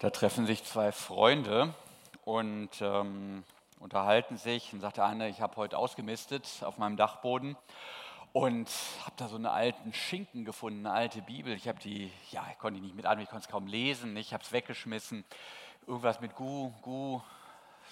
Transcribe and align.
Da 0.00 0.10
treffen 0.10 0.46
sich 0.46 0.62
zwei 0.62 0.92
Freunde 0.92 1.74
und 2.24 2.70
ähm, 2.80 3.42
unterhalten 3.80 4.36
sich. 4.36 4.72
Und 4.72 4.80
sagt 4.80 4.98
der 4.98 5.06
eine, 5.06 5.28
ich 5.28 5.40
habe 5.40 5.56
heute 5.56 5.76
ausgemistet 5.76 6.46
auf 6.62 6.78
meinem 6.78 6.96
Dachboden 6.96 7.56
und 8.32 8.70
habe 9.04 9.16
da 9.16 9.26
so 9.26 9.34
einen 9.34 9.46
alten 9.46 9.92
Schinken 9.92 10.44
gefunden, 10.44 10.86
eine 10.86 10.94
alte 10.94 11.20
Bibel. 11.20 11.52
Ich 11.52 11.66
habe 11.66 11.80
die, 11.80 12.12
ja, 12.30 12.46
ich 12.52 12.58
konnte 12.58 12.78
die 12.78 12.86
nicht 12.86 12.94
mit 12.94 13.06
an, 13.06 13.18
ich 13.18 13.28
konnte 13.28 13.46
es 13.46 13.50
kaum 13.50 13.66
lesen. 13.66 14.16
Ich 14.16 14.32
habe 14.32 14.44
es 14.44 14.52
weggeschmissen. 14.52 15.24
Irgendwas 15.88 16.20
mit 16.20 16.36
Gu, 16.36 16.70
Gu, 16.82 17.20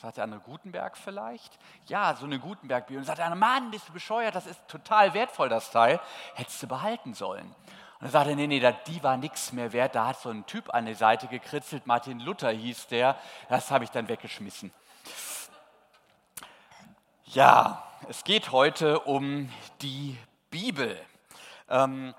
sagt 0.00 0.18
der 0.18 0.24
andere 0.24 0.42
Gutenberg 0.42 0.96
vielleicht? 0.96 1.58
Ja, 1.86 2.14
so 2.14 2.26
eine 2.26 2.38
Gutenberg-Bibel. 2.38 3.00
Und 3.00 3.04
sagt 3.04 3.18
der 3.18 3.26
andere, 3.26 3.40
Mann, 3.40 3.72
bist 3.72 3.88
du 3.88 3.92
bescheuert, 3.92 4.36
das 4.36 4.46
ist 4.46 4.60
total 4.68 5.12
wertvoll, 5.12 5.48
das 5.48 5.72
Teil. 5.72 5.98
Hättest 6.34 6.62
du 6.62 6.68
behalten 6.68 7.14
sollen. 7.14 7.52
Und 7.98 8.02
dann 8.02 8.10
sagte 8.10 8.30
er, 8.30 8.36
nee, 8.36 8.46
nee, 8.46 8.74
die 8.86 9.02
war 9.02 9.16
nichts 9.16 9.52
mehr 9.52 9.72
wert. 9.72 9.94
Da 9.94 10.08
hat 10.08 10.20
so 10.20 10.28
ein 10.28 10.44
Typ 10.44 10.74
an 10.74 10.84
die 10.84 10.94
Seite 10.94 11.28
gekritzelt, 11.28 11.86
Martin 11.86 12.20
Luther 12.20 12.50
hieß 12.50 12.88
der. 12.88 13.18
Das 13.48 13.70
habe 13.70 13.84
ich 13.84 13.90
dann 13.90 14.08
weggeschmissen. 14.08 14.70
Ja, 17.24 17.82
es 18.08 18.22
geht 18.22 18.52
heute 18.52 19.00
um 19.00 19.50
die 19.80 20.18
Bibel. 20.50 21.00
Ähm, 21.70 22.14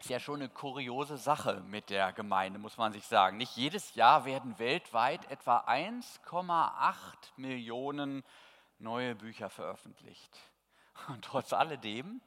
ist 0.00 0.10
ja 0.10 0.20
schon 0.20 0.40
eine 0.40 0.48
kuriose 0.48 1.16
Sache 1.16 1.62
mit 1.68 1.90
der 1.90 2.12
Gemeinde, 2.12 2.58
muss 2.58 2.76
man 2.76 2.92
sich 2.92 3.06
sagen. 3.06 3.38
Nicht 3.38 3.56
jedes 3.56 3.94
Jahr 3.94 4.24
werden 4.24 4.58
weltweit 4.58 5.30
etwa 5.30 5.58
1,8 5.60 6.94
Millionen 7.36 8.22
neue 8.78 9.14
Bücher 9.14 9.50
veröffentlicht. 9.50 10.38
Und 11.08 11.24
trotz 11.24 11.52
alledem 11.52 12.20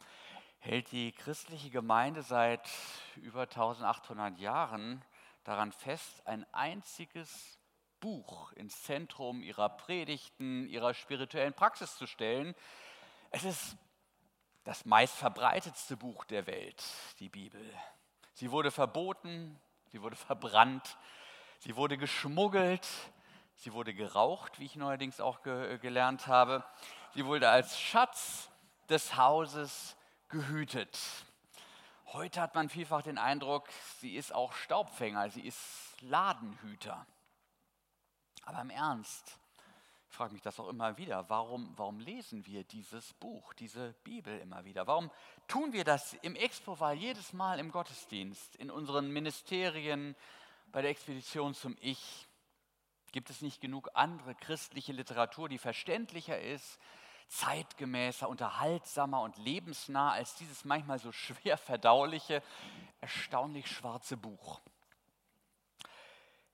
hält 0.63 0.93
die 0.93 1.11
christliche 1.11 1.69
Gemeinde 1.69 2.23
seit 2.23 2.69
über 3.17 3.41
1800 3.41 4.39
Jahren 4.39 5.03
daran 5.43 5.73
fest, 5.73 6.25
ein 6.25 6.45
einziges 6.53 7.59
Buch 7.99 8.53
ins 8.53 8.81
Zentrum 8.83 9.43
ihrer 9.43 9.67
Predigten, 9.67 10.65
ihrer 10.69 10.93
spirituellen 10.93 11.53
Praxis 11.53 11.97
zu 11.97 12.07
stellen. 12.07 12.55
Es 13.29 13.43
ist 13.43 13.75
das 14.63 14.85
meistverbreitetste 14.85 15.97
Buch 15.97 16.23
der 16.23 16.47
Welt, 16.47 16.81
die 17.19 17.27
Bibel. 17.27 17.61
Sie 18.33 18.49
wurde 18.49 18.71
verboten, 18.71 19.59
sie 19.91 20.01
wurde 20.01 20.15
verbrannt, 20.15 20.97
sie 21.59 21.75
wurde 21.75 21.97
geschmuggelt, 21.97 22.87
sie 23.57 23.73
wurde 23.73 23.93
geraucht, 23.93 24.59
wie 24.59 24.65
ich 24.65 24.77
neuerdings 24.77 25.19
auch 25.19 25.43
ge 25.43 25.77
gelernt 25.79 26.27
habe. 26.27 26.63
Sie 27.15 27.25
wurde 27.25 27.49
als 27.49 27.77
Schatz 27.77 28.49
des 28.87 29.17
Hauses 29.17 29.97
gehütet. 30.33 30.99
Heute 32.07 32.41
hat 32.41 32.55
man 32.55 32.67
vielfach 32.67 33.03
den 33.03 33.19
Eindruck, 33.19 33.69
sie 33.99 34.15
ist 34.15 34.33
auch 34.33 34.53
Staubfänger, 34.53 35.29
sie 35.29 35.45
ist 35.45 35.61
Ladenhüter. 36.01 37.05
Aber 38.41 38.61
im 38.61 38.71
Ernst, 38.71 39.37
ich 40.09 40.15
frage 40.15 40.33
mich 40.33 40.41
das 40.41 40.59
auch 40.59 40.69
immer 40.69 40.97
wieder, 40.97 41.29
warum, 41.29 41.71
warum 41.77 41.99
lesen 41.99 42.45
wir 42.47 42.63
dieses 42.63 43.13
Buch, 43.13 43.53
diese 43.53 43.93
Bibel 44.03 44.39
immer 44.39 44.65
wieder? 44.65 44.87
Warum 44.87 45.11
tun 45.47 45.71
wir 45.71 45.83
das 45.83 46.13
im 46.15 46.35
Expoval 46.35 46.95
jedes 46.95 47.31
Mal 47.33 47.59
im 47.59 47.71
Gottesdienst, 47.71 48.55
in 48.55 48.71
unseren 48.71 49.11
Ministerien, 49.11 50.15
bei 50.71 50.81
der 50.81 50.91
Expedition 50.91 51.53
zum 51.53 51.77
Ich? 51.79 52.27
Gibt 53.11 53.29
es 53.29 53.43
nicht 53.43 53.61
genug 53.61 53.91
andere 53.93 54.33
christliche 54.33 54.93
Literatur, 54.93 55.47
die 55.47 55.59
verständlicher 55.59 56.39
ist, 56.41 56.79
zeitgemäßer, 57.29 58.27
unterhaltsamer 58.29 59.21
und 59.21 59.37
lebensnah 59.37 60.11
als 60.11 60.35
dieses 60.35 60.65
manchmal 60.65 60.99
so 60.99 61.11
schwer 61.11 61.57
verdauliche, 61.57 62.41
erstaunlich 63.01 63.67
schwarze 63.67 64.17
Buch. 64.17 64.61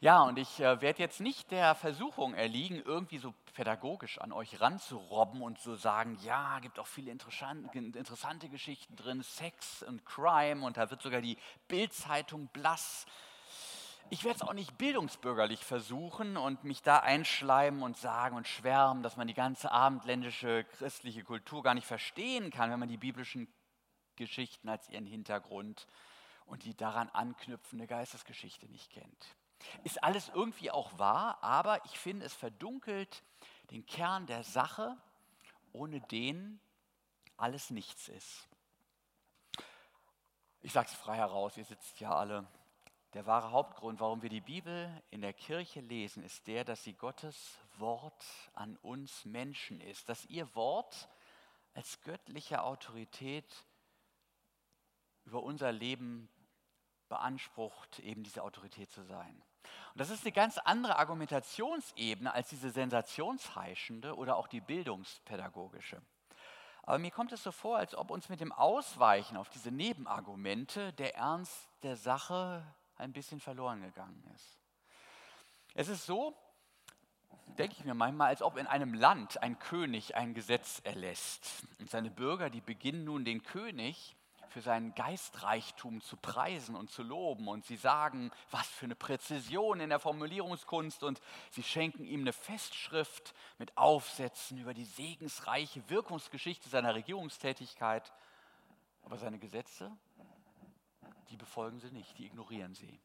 Ja, 0.02 0.24
und 0.24 0.40
ich 0.40 0.62
äh, 0.62 0.80
werde 0.82 1.00
jetzt 1.00 1.20
nicht 1.20 1.52
der 1.52 1.76
Versuchung 1.76 2.34
erliegen, 2.34 2.82
irgendwie 2.82 3.18
so 3.18 3.34
pädagogisch 3.54 4.18
an 4.20 4.32
euch 4.32 4.62
ranzurobben 4.62 5.42
und 5.42 5.60
zu 5.60 5.76
sagen, 5.76 6.18
ja, 6.24 6.60
gibt 6.60 6.80
auch 6.80 6.88
viele 6.88 7.12
interessante 7.12 8.48
Geschichten 8.48 8.96
drin, 8.96 9.22
Sex 9.24 9.84
und 9.84 10.06
Crime 10.06 10.66
und 10.66 10.78
da 10.78 10.90
wird 10.90 11.02
sogar 11.02 11.20
die 11.20 11.38
Bildzeitung 11.68 12.48
blass 12.48 13.06
ich 14.12 14.24
werde 14.24 14.38
es 14.38 14.42
auch 14.42 14.54
nicht 14.54 14.78
bildungsbürgerlich 14.78 15.64
versuchen 15.64 16.38
und 16.38 16.64
mich 16.64 16.82
da 16.82 17.00
einschleimen 17.00 17.84
und 17.84 17.98
sagen 17.98 18.36
und 18.36 18.48
schwärmen, 18.48 19.04
dass 19.04 19.18
man 19.18 19.28
die 19.28 19.34
ganze 19.34 19.72
abendländische 19.72 20.64
christliche 20.64 21.24
Kultur 21.24 21.64
gar 21.64 21.74
nicht 21.74 21.88
verstehen 21.88 22.52
kann, 22.52 22.72
wenn 22.72 22.80
man 22.80 22.90
die 22.90 22.98
biblischen 22.98 23.48
Geschichten 24.16 24.68
als 24.68 24.90
ihren 24.90 25.06
Hintergrund 25.06 25.88
und 26.46 26.64
die 26.64 26.76
daran 26.76 27.10
anknüpfende 27.10 27.88
Geistesgeschichte 27.88 28.68
nicht 28.68 28.92
kennt. 28.92 29.36
Ist 29.84 30.04
alles 30.04 30.30
irgendwie 30.34 30.72
auch 30.72 30.98
wahr, 30.98 31.44
aber 31.44 31.84
ich 31.86 32.00
finde, 32.00 32.26
es 32.26 32.34
verdunkelt 32.34 33.24
den 33.72 33.86
Kern 33.86 34.26
der 34.26 34.44
Sache, 34.44 34.98
ohne 35.72 36.02
den 36.02 36.60
alles 37.38 37.70
nichts 37.70 38.08
ist. 38.08 38.48
Ich 40.62 40.74
sage 40.74 40.88
es 40.88 40.94
frei 40.94 41.18
heraus, 41.18 41.56
ihr 41.58 41.66
sitzt 41.66 42.00
ja 42.00 42.14
alle 42.14 42.48
der 43.14 43.26
wahre 43.26 43.52
Hauptgrund, 43.52 44.00
warum 44.00 44.22
wir 44.22 44.30
die 44.30 44.42
Bibel 44.42 44.90
in 45.10 45.22
der 45.22 45.34
Kirche 45.34 45.82
lesen, 45.82 46.24
ist 46.24 46.46
der, 46.48 46.64
dass 46.64 46.84
sie 46.84 46.94
Gottes 46.94 47.58
Wort 47.78 48.26
an 48.54 48.78
uns 48.78 49.26
Menschen 49.26 49.82
ist, 49.82 50.10
dass 50.10 50.26
ihr 50.26 50.54
Wort 50.56 51.10
als 51.74 52.02
göttliche 52.02 52.62
Autorität 52.62 53.66
über 55.26 55.42
unser 55.42 55.72
Leben 55.72 56.30
beansprucht, 57.08 58.00
eben 58.00 58.24
diese 58.24 58.44
Autorität 58.44 58.92
zu 58.92 59.04
sein. 59.04 59.44
Und 59.94 60.02
das 60.02 60.10
ist 60.12 60.24
eine 60.24 60.32
ganz 60.32 60.58
andere 60.60 60.98
Argumentationsebene 60.98 62.32
als 62.32 62.50
diese 62.50 62.70
sensationsheischende 62.70 64.16
oder 64.16 64.38
auch 64.38 64.48
die 64.48 64.62
bildungspädagogische. 64.62 66.02
Aber 66.84 66.98
mir 67.00 67.12
kommt 67.12 67.32
es 67.32 67.44
so 67.44 67.52
vor, 67.52 67.78
als 67.78 67.96
ob 67.96 68.10
uns 68.10 68.30
mit 68.30 68.40
dem 68.40 68.52
Ausweichen 68.52 69.38
auf 69.38 69.50
diese 69.50 69.72
Nebenargumente 69.72 70.94
der 70.94 71.16
Ernst 71.16 71.70
der 71.84 71.96
Sache 71.96 72.66
ein 73.00 73.14
bisschen 73.14 73.40
verloren 73.40 73.82
gegangen 73.82 74.24
ist. 74.36 74.60
Es 75.74 75.88
ist 75.88 76.06
so, 76.06 76.36
denke 77.58 77.76
ich 77.78 77.86
mir 77.86 77.94
manchmal, 77.94 78.30
als 78.30 78.42
ob 78.42 78.58
in 78.58 78.68
einem 78.68 78.94
Land 78.94 79.42
ein 79.42 79.60
König 79.60 80.16
ein 80.16 80.34
Gesetz 80.34 80.82
erlässt. 80.84 81.64
Und 81.80 81.90
seine 81.90 82.10
Bürger, 82.10 82.50
die 82.50 82.62
beginnen 82.62 83.04
nun 83.04 83.26
den 83.26 83.44
König 83.44 84.16
für 84.50 84.62
seinen 84.62 84.96
Geistreichtum 84.96 86.02
zu 86.02 86.18
preisen 86.18 86.76
und 86.76 86.90
zu 86.90 87.04
loben. 87.04 87.48
Und 87.48 87.66
sie 87.66 87.78
sagen, 87.78 88.32
was 88.52 88.68
für 88.68 88.86
eine 88.86 88.96
Präzision 88.96 89.80
in 89.80 89.90
der 89.90 90.00
Formulierungskunst. 90.00 91.04
Und 91.04 91.22
sie 91.52 91.64
schenken 91.64 92.04
ihm 92.04 92.22
eine 92.22 92.34
Festschrift 92.34 93.34
mit 93.58 93.78
Aufsätzen 93.78 94.58
über 94.58 94.74
die 94.74 94.86
segensreiche 94.86 95.88
Wirkungsgeschichte 95.90 96.68
seiner 96.68 96.96
Regierungstätigkeit. 96.96 98.12
Aber 99.04 99.18
seine 99.18 99.40
Gesetze, 99.40 99.92
die 101.30 101.38
befolgen 101.38 101.80
sie 101.80 101.92
nicht, 101.92 102.18
die 102.18 102.26
ignorieren 102.26 102.74
sie. 102.76 103.00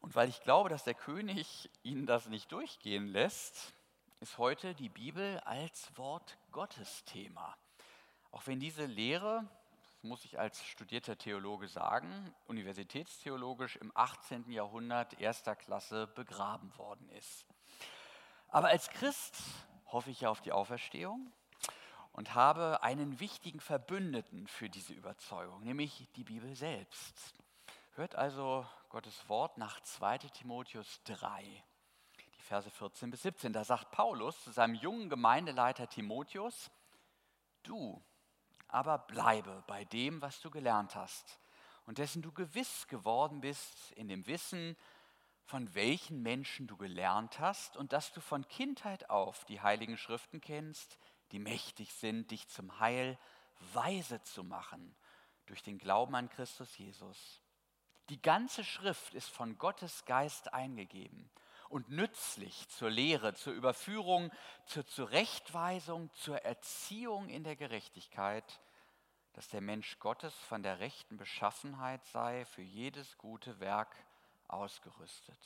Und 0.00 0.14
weil 0.14 0.28
ich 0.28 0.42
glaube, 0.42 0.68
dass 0.68 0.84
der 0.84 0.94
König 0.94 1.70
ihnen 1.82 2.06
das 2.06 2.28
nicht 2.28 2.52
durchgehen 2.52 3.08
lässt, 3.08 3.74
ist 4.20 4.38
heute 4.38 4.74
die 4.74 4.88
Bibel 4.88 5.40
als 5.40 5.96
Wort 5.96 6.38
Gottes 6.52 7.04
Thema. 7.04 7.56
Auch 8.30 8.46
wenn 8.46 8.60
diese 8.60 8.86
Lehre, 8.86 9.48
das 9.82 10.02
muss 10.02 10.24
ich 10.24 10.38
als 10.38 10.64
studierter 10.64 11.18
Theologe 11.18 11.68
sagen, 11.68 12.34
universitätstheologisch 12.46 13.76
im 13.76 13.92
18. 13.94 14.50
Jahrhundert 14.50 15.18
erster 15.20 15.56
Klasse 15.56 16.06
begraben 16.06 16.76
worden 16.76 17.08
ist. 17.10 17.46
Aber 18.48 18.68
als 18.68 18.88
Christ 18.90 19.36
hoffe 19.86 20.10
ich 20.10 20.26
auf 20.26 20.40
die 20.40 20.52
Auferstehung 20.52 21.32
und 22.16 22.34
habe 22.34 22.82
einen 22.82 23.20
wichtigen 23.20 23.60
Verbündeten 23.60 24.46
für 24.48 24.70
diese 24.70 24.94
Überzeugung, 24.94 25.62
nämlich 25.62 26.08
die 26.16 26.24
Bibel 26.24 26.56
selbst. 26.56 27.34
Hört 27.92 28.14
also 28.14 28.66
Gottes 28.88 29.28
Wort 29.28 29.58
nach 29.58 29.80
2 29.82 30.18
Timotheus 30.18 31.02
3, 31.04 31.42
die 32.34 32.42
Verse 32.42 32.70
14 32.70 33.10
bis 33.10 33.22
17. 33.22 33.52
Da 33.52 33.64
sagt 33.64 33.90
Paulus 33.90 34.42
zu 34.42 34.50
seinem 34.50 34.76
jungen 34.76 35.10
Gemeindeleiter 35.10 35.90
Timotheus, 35.90 36.70
du 37.62 38.02
aber 38.66 38.96
bleibe 38.96 39.62
bei 39.66 39.84
dem, 39.84 40.22
was 40.22 40.40
du 40.40 40.50
gelernt 40.50 40.96
hast 40.96 41.38
und 41.84 41.98
dessen 41.98 42.22
du 42.22 42.32
gewiss 42.32 42.88
geworden 42.88 43.42
bist 43.42 43.92
in 43.92 44.08
dem 44.08 44.26
Wissen, 44.26 44.74
von 45.44 45.74
welchen 45.74 46.22
Menschen 46.22 46.66
du 46.66 46.78
gelernt 46.78 47.40
hast 47.40 47.76
und 47.76 47.92
dass 47.92 48.10
du 48.12 48.22
von 48.22 48.48
Kindheit 48.48 49.10
auf 49.10 49.44
die 49.44 49.60
heiligen 49.60 49.98
Schriften 49.98 50.40
kennst, 50.40 50.98
die 51.32 51.38
mächtig 51.38 51.92
sind, 51.94 52.30
dich 52.30 52.48
zum 52.48 52.78
Heil 52.78 53.18
weise 53.72 54.22
zu 54.22 54.44
machen 54.44 54.94
durch 55.46 55.62
den 55.62 55.78
Glauben 55.78 56.14
an 56.14 56.28
Christus 56.28 56.76
Jesus. 56.78 57.40
Die 58.08 58.20
ganze 58.20 58.64
Schrift 58.64 59.14
ist 59.14 59.28
von 59.28 59.58
Gottes 59.58 60.04
Geist 60.04 60.52
eingegeben 60.54 61.30
und 61.68 61.90
nützlich 61.90 62.68
zur 62.68 62.90
Lehre, 62.90 63.34
zur 63.34 63.52
Überführung, 63.52 64.30
zur 64.66 64.86
Zurechtweisung, 64.86 66.12
zur 66.14 66.38
Erziehung 66.44 67.28
in 67.28 67.42
der 67.42 67.56
Gerechtigkeit, 67.56 68.60
dass 69.32 69.48
der 69.48 69.60
Mensch 69.60 69.98
Gottes 69.98 70.34
von 70.34 70.62
der 70.62 70.78
rechten 70.78 71.16
Beschaffenheit 71.16 72.04
sei, 72.06 72.44
für 72.46 72.62
jedes 72.62 73.18
gute 73.18 73.58
Werk 73.60 73.94
ausgerüstet. 74.48 75.38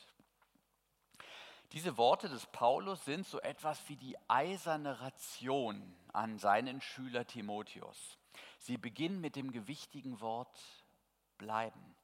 Diese 1.73 1.97
Worte 1.97 2.29
des 2.29 2.47
Paulus 2.47 3.05
sind 3.05 3.27
so 3.27 3.41
etwas 3.41 3.89
wie 3.89 3.97
die 3.97 4.17
eiserne 4.29 5.01
Ration 5.01 5.95
an 6.13 6.39
seinen 6.39 6.81
Schüler 6.81 7.27
Timotheus. 7.27 8.19
Sie 8.59 8.77
beginnen 8.77 9.21
mit 9.21 9.37
dem 9.37 9.53
gewichtigen 9.53 10.21
Wort 10.21 10.59
bleiben. 11.39 11.97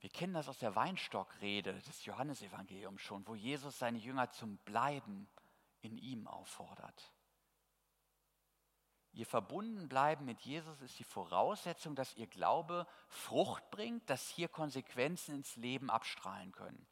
Wir 0.00 0.10
kennen 0.10 0.34
das 0.34 0.48
aus 0.48 0.58
der 0.58 0.74
Weinstockrede 0.74 1.74
des 1.74 2.04
Johannesevangeliums 2.04 3.00
schon, 3.00 3.26
wo 3.26 3.34
Jesus 3.34 3.78
seine 3.78 3.98
Jünger 3.98 4.30
zum 4.30 4.58
Bleiben 4.58 5.28
in 5.80 5.96
ihm 5.96 6.26
auffordert. 6.26 7.12
Ihr 9.12 9.26
Verbundenbleiben 9.26 10.26
mit 10.26 10.40
Jesus 10.40 10.80
ist 10.80 10.98
die 10.98 11.04
Voraussetzung, 11.04 11.94
dass 11.94 12.14
ihr 12.16 12.26
Glaube 12.26 12.86
Frucht 13.08 13.70
bringt, 13.70 14.08
dass 14.10 14.28
hier 14.28 14.48
Konsequenzen 14.48 15.36
ins 15.36 15.56
Leben 15.56 15.88
abstrahlen 15.88 16.52
können. 16.52 16.86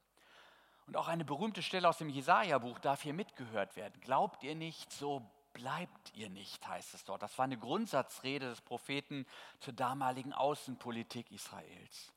Und 0.87 0.97
auch 0.97 1.09
eine 1.09 1.25
berühmte 1.25 1.63
Stelle 1.63 1.89
aus 1.89 1.99
dem 1.99 2.09
Jesaja-Buch 2.09 2.79
darf 2.79 3.03
hier 3.03 3.15
mitgehört 3.15 3.75
werden. 3.77 4.01
Glaubt 4.01 4.45
ihr 4.45 4.55
nicht, 4.55 4.93
so 4.93 5.29
bleibt 5.53 6.15
ihr 6.15 6.31
nicht, 6.31 6.67
heißt 6.69 6.95
es 6.95 7.05
dort. 7.05 7.23
Das 7.23 7.37
war 7.39 7.45
eine 7.45 7.59
Grundsatzrede 7.59 8.49
des 8.51 8.61
Propheten 8.61 9.27
zur 9.59 9.73
damaligen 9.73 10.33
Außenpolitik 10.33 11.31
Israels. 11.33 12.13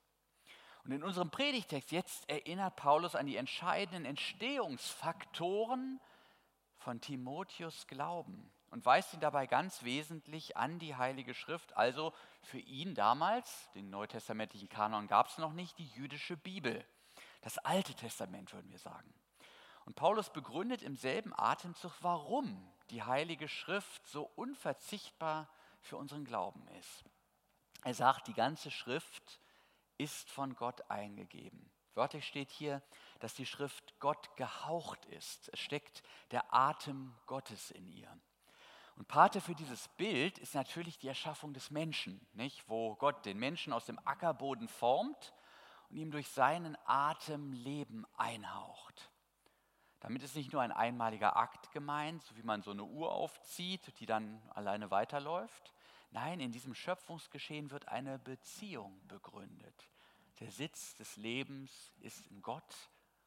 Und 0.84 0.92
in 0.92 1.04
unserem 1.04 1.30
Predigtext 1.32 1.92
jetzt 1.92 2.30
erinnert 2.30 2.76
Paulus 2.76 3.16
an 3.16 3.26
die 3.26 3.38
entscheidenden 3.38 4.06
Entstehungsfaktoren 4.06 6.00
von 6.78 7.02
Timotheus 7.02 7.88
Glauben 7.88 8.52
und 8.72 8.86
weist 8.86 9.14
ihn 9.14 9.20
dabei 9.20 9.48
ganz 9.48 9.84
wesentlich 9.84 10.58
an 10.58 10.80
die 10.80 10.96
Heilige 10.96 11.34
Schrift, 11.34 11.76
also 11.76 12.14
für 12.42 12.60
ihn 12.60 12.94
damals, 12.94 13.70
den 13.74 13.90
neutestamentlichen 13.90 14.70
Kanon 14.70 15.08
gab 15.08 15.28
es 15.28 15.38
noch 15.38 15.54
nicht, 15.54 15.78
die 15.80 15.88
jüdische 15.88 16.38
Bibel, 16.38 16.86
das 17.42 17.58
Alte 17.60 17.94
Testament 17.94 18.54
würden 18.54 18.72
wir 18.72 18.80
sagen. 18.80 19.14
Und 19.86 19.96
Paulus 19.96 20.32
begründet 20.32 20.82
im 20.82 20.96
selben 20.96 21.34
Atemzug, 21.36 21.94
warum 22.02 22.72
die 22.90 23.04
Heilige 23.04 23.48
Schrift 23.48 24.06
so 24.08 24.24
unverzichtbar 24.36 25.50
für 25.82 25.98
unseren 25.98 26.26
Glauben 26.26 26.68
ist. 26.80 27.06
Er 27.84 27.94
sagt, 27.94 28.28
die 28.28 28.34
ganze 28.34 28.72
Schrift 28.72 29.40
ist 29.98 30.30
von 30.30 30.56
Gott 30.56 30.90
eingegeben. 30.90 31.72
Wörtlich 31.96 32.26
steht 32.26 32.52
hier, 32.52 32.82
dass 33.20 33.34
die 33.34 33.46
Schrift 33.46 34.00
Gott 34.00 34.36
gehaucht 34.36 35.06
ist. 35.08 35.50
Es 35.54 35.60
steckt 35.60 36.04
der 36.32 36.54
Atem 36.54 37.16
Gottes 37.26 37.72
in 37.72 37.88
ihr. 37.88 38.10
Und 38.96 39.08
Pate 39.08 39.42
für 39.42 39.56
dieses 39.56 39.88
Bild 39.90 40.38
ist 40.40 40.56
natürlich 40.56 41.00
die 41.00 41.08
Erschaffung 41.08 41.54
des 41.54 41.72
Menschen, 41.72 42.26
nicht? 42.34 42.68
wo 42.68 42.96
Gott 42.96 43.26
den 43.26 43.40
Menschen 43.40 43.72
aus 43.74 43.86
dem 43.86 44.00
Ackerboden 44.06 44.68
formt 44.68 45.34
und 45.90 45.98
ihm 45.98 46.12
durch 46.12 46.30
seinen 46.30 46.78
Atem 46.86 47.52
Leben 47.54 48.06
einhaucht. 48.18 49.12
Damit 50.00 50.24
ist 50.24 50.36
nicht 50.36 50.54
nur 50.54 50.62
ein 50.62 50.72
einmaliger 50.72 51.36
Akt 51.36 51.72
gemeint, 51.72 52.24
so 52.24 52.36
wie 52.38 52.44
man 52.44 52.62
so 52.62 52.72
eine 52.72 52.86
Uhr 52.86 53.12
aufzieht, 53.12 54.00
die 54.00 54.06
dann 54.06 54.42
alleine 54.50 54.92
weiterläuft. 54.92 55.74
Nein, 56.12 56.40
in 56.40 56.52
diesem 56.52 56.74
Schöpfungsgeschehen 56.74 57.70
wird 57.72 57.88
eine 57.88 58.18
Beziehung 58.20 59.06
begründet. 59.08 59.90
Der 60.40 60.52
Sitz 60.52 60.96
des 60.96 61.18
Lebens 61.18 61.92
ist 62.00 62.26
in 62.28 62.42
Gott 62.42 62.76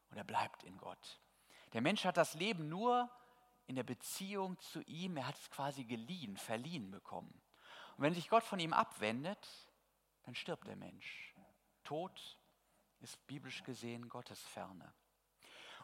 und 0.09 0.17
er 0.17 0.23
bleibt 0.23 0.63
in 0.63 0.77
Gott. 0.77 1.21
Der 1.73 1.81
Mensch 1.81 2.05
hat 2.05 2.17
das 2.17 2.33
Leben 2.33 2.69
nur 2.69 3.09
in 3.67 3.75
der 3.75 3.83
Beziehung 3.83 4.59
zu 4.59 4.81
ihm, 4.81 5.17
er 5.17 5.27
hat 5.27 5.37
es 5.37 5.49
quasi 5.49 5.85
geliehen, 5.85 6.37
verliehen 6.37 6.91
bekommen. 6.91 7.41
Und 7.95 8.03
wenn 8.03 8.13
sich 8.13 8.29
Gott 8.29 8.43
von 8.43 8.59
ihm 8.59 8.73
abwendet, 8.73 9.47
dann 10.23 10.35
stirbt 10.35 10.67
der 10.67 10.75
Mensch. 10.75 11.35
Tod 11.83 12.39
ist 13.03 13.25
biblisch 13.27 13.63
gesehen 13.63 14.09
Gottes 14.09 14.41
Ferne. 14.41 14.93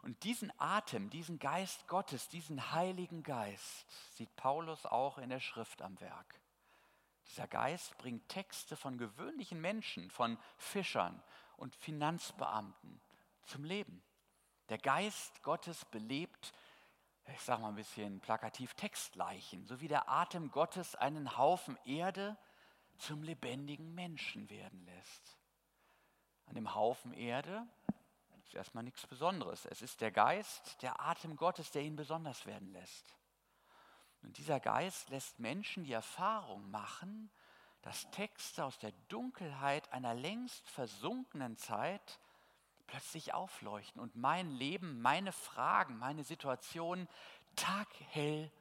Und 0.01 0.23
diesen 0.23 0.51
Atem, 0.57 1.09
diesen 1.09 1.39
Geist 1.39 1.87
Gottes, 1.87 2.29
diesen 2.29 2.71
Heiligen 2.71 3.21
Geist 3.21 3.85
sieht 4.15 4.33
Paulus 4.37 4.85
auch 4.85 5.17
in 5.17 5.29
der 5.29 5.41
Schrift 5.41 5.81
am 5.81 5.99
Werk. 5.99 6.39
Dieser 7.27 7.47
Geist 7.47 7.97
bringt 7.97 8.27
Texte 8.29 8.75
von 8.75 8.97
gewöhnlichen 8.97 9.59
Menschen, 9.59 10.09
von 10.09 10.39
Fischern 10.57 11.21
und 11.57 11.75
Finanzbeamten 11.75 13.01
zum 13.43 13.65
Leben. 13.65 14.01
Der 14.69 14.77
Geist 14.77 15.43
Gottes 15.43 15.85
belebt 15.85 16.53
ich 17.33 17.41
sage 17.41 17.61
mal 17.61 17.69
ein 17.69 17.75
bisschen 17.75 18.19
plakativ, 18.21 18.73
Textleichen, 18.73 19.65
so 19.65 19.79
wie 19.81 19.87
der 19.87 20.09
Atem 20.09 20.51
Gottes 20.51 20.95
einen 20.95 21.37
Haufen 21.37 21.77
Erde 21.85 22.37
zum 22.97 23.23
lebendigen 23.23 23.93
Menschen 23.93 24.49
werden 24.49 24.85
lässt. 24.85 25.38
An 26.49 26.55
dem 26.55 26.73
Haufen 26.73 27.13
Erde 27.13 27.65
ist 28.43 28.55
erstmal 28.55 28.83
nichts 28.83 29.05
Besonderes. 29.05 29.65
Es 29.67 29.83
ist 29.83 30.01
der 30.01 30.11
Geist, 30.11 30.81
der 30.81 30.99
Atem 30.99 31.35
Gottes, 31.35 31.69
der 31.69 31.83
ihn 31.83 31.95
besonders 31.95 32.47
werden 32.47 32.73
lässt. 32.73 33.15
Und 34.23 34.35
dieser 34.37 34.59
Geist 34.59 35.09
lässt 35.09 35.39
Menschen 35.39 35.83
die 35.83 35.93
Erfahrung 35.93 36.69
machen, 36.71 37.29
dass 37.83 38.09
Texte 38.09 38.65
aus 38.65 38.79
der 38.79 38.91
Dunkelheit 39.09 39.93
einer 39.93 40.15
längst 40.15 40.67
versunkenen 40.69 41.55
Zeit 41.55 42.19
plötzlich 42.87 43.35
aufleuchten 43.35 44.01
und 44.01 44.15
mein 44.15 44.49
Leben, 44.49 45.01
meine 45.01 45.31
Fragen, 45.31 45.99
meine 45.99 46.23
Situation 46.23 47.07
taghell 47.55 48.51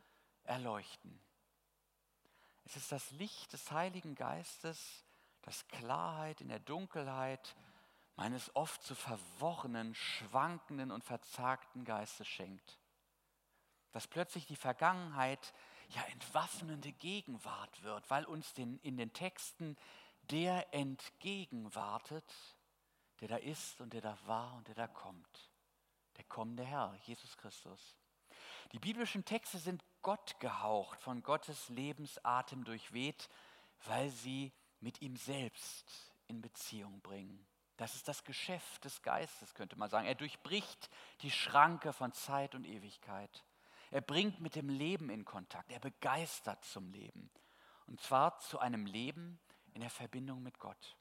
erleuchten. 0.44 1.19
Es 2.67 2.76
ist 2.76 2.93
das 2.93 3.11
Licht 3.12 3.50
des 3.55 3.73
Heiligen 3.73 4.14
Geistes, 4.14 5.06
das 5.41 5.67
Klarheit 5.69 6.43
in 6.43 6.49
der 6.49 6.61
Dunkelheit 6.61 7.56
meines 8.19 8.55
oft 8.56 8.82
zu 8.82 8.97
verworrenen, 8.97 9.94
schwankenden 9.94 10.91
und 10.91 11.05
verzagten 11.05 11.85
Geistes 11.85 12.26
schenkt. 12.26 12.81
Dass 13.93 14.09
plötzlich 14.09 14.44
die 14.44 14.56
Vergangenheit 14.56 15.55
ja 15.91 16.03
entwaffnende 16.11 16.91
Gegenwart 16.91 17.81
wird, 17.85 18.11
weil 18.11 18.25
uns 18.25 18.53
den, 18.55 18.81
in 18.81 18.97
den 18.97 19.12
Texten 19.12 19.76
der 20.32 20.75
entgegenwartet, 20.75 22.25
der 23.20 23.29
da 23.29 23.37
ist 23.37 23.81
und 23.81 23.93
der 23.93 24.00
da 24.00 24.19
war 24.26 24.55
und 24.55 24.67
der 24.67 24.75
da 24.75 24.88
kommt. 24.88 25.53
Der 26.17 26.25
kommende 26.25 26.65
Herr, 26.65 26.99
Jesus 27.05 27.37
Christus. 27.37 27.97
Die 28.73 28.81
biblischen 28.81 29.25
Texte 29.25 29.59
sind 29.59 29.85
Gott 30.03 30.41
gehaucht, 30.41 31.00
von 31.00 31.23
Gottes 31.23 31.69
Lebensatem 31.69 32.65
durchweht, 32.65 33.29
weil 33.85 34.11
sie 34.11 34.53
mit 34.81 35.03
ihm 35.03 35.17
selbst 35.17 36.12
in 36.26 36.41
Beziehung 36.41 37.00
bringen. 37.00 37.47
Das 37.79 37.95
ist 37.95 38.09
das 38.09 38.25
Geschäft 38.25 38.85
des 38.85 39.03
Geistes, 39.03 39.55
könnte 39.55 39.79
man 39.79 39.89
sagen. 39.89 40.07
Er 40.07 40.17
durchbricht 40.17 40.91
die 41.23 41.31
Schranke 41.31 41.93
von 41.93 42.13
Zeit 42.13 42.56
und 42.56 42.67
Ewigkeit. 42.67 43.44
Er 43.93 44.01
bringt 44.01 44.41
mit 44.41 44.56
dem 44.56 44.69
Leben 44.69 45.08
in 45.11 45.25
Kontakt. 45.25 45.70
Er 45.70 45.79
begeistert 45.79 46.63
zum 46.65 46.91
Leben. 46.91 47.31
Und 47.87 48.01
zwar 48.01 48.39
zu 48.41 48.58
einem 48.58 48.85
Leben 48.85 49.39
in 49.75 49.81
der 49.81 49.91
Verbindung 49.91 50.43
mit 50.43 50.58
Gott. 50.58 50.97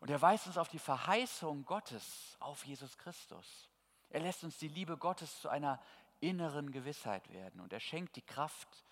Und 0.00 0.10
er 0.10 0.20
weist 0.20 0.48
uns 0.48 0.58
auf 0.58 0.68
die 0.68 0.80
Verheißung 0.80 1.64
Gottes 1.64 2.36
auf 2.40 2.66
Jesus 2.66 2.98
Christus. 2.98 3.70
Er 4.10 4.20
lässt 4.20 4.42
uns 4.42 4.58
die 4.58 4.68
Liebe 4.68 4.98
Gottes 4.98 5.40
zu 5.40 5.48
einer 5.48 5.80
inneren 6.18 6.72
Gewissheit 6.72 7.32
werden. 7.32 7.60
Und 7.60 7.72
er 7.72 7.80
schenkt 7.80 8.16
die 8.16 8.26
Kraft, 8.26 8.84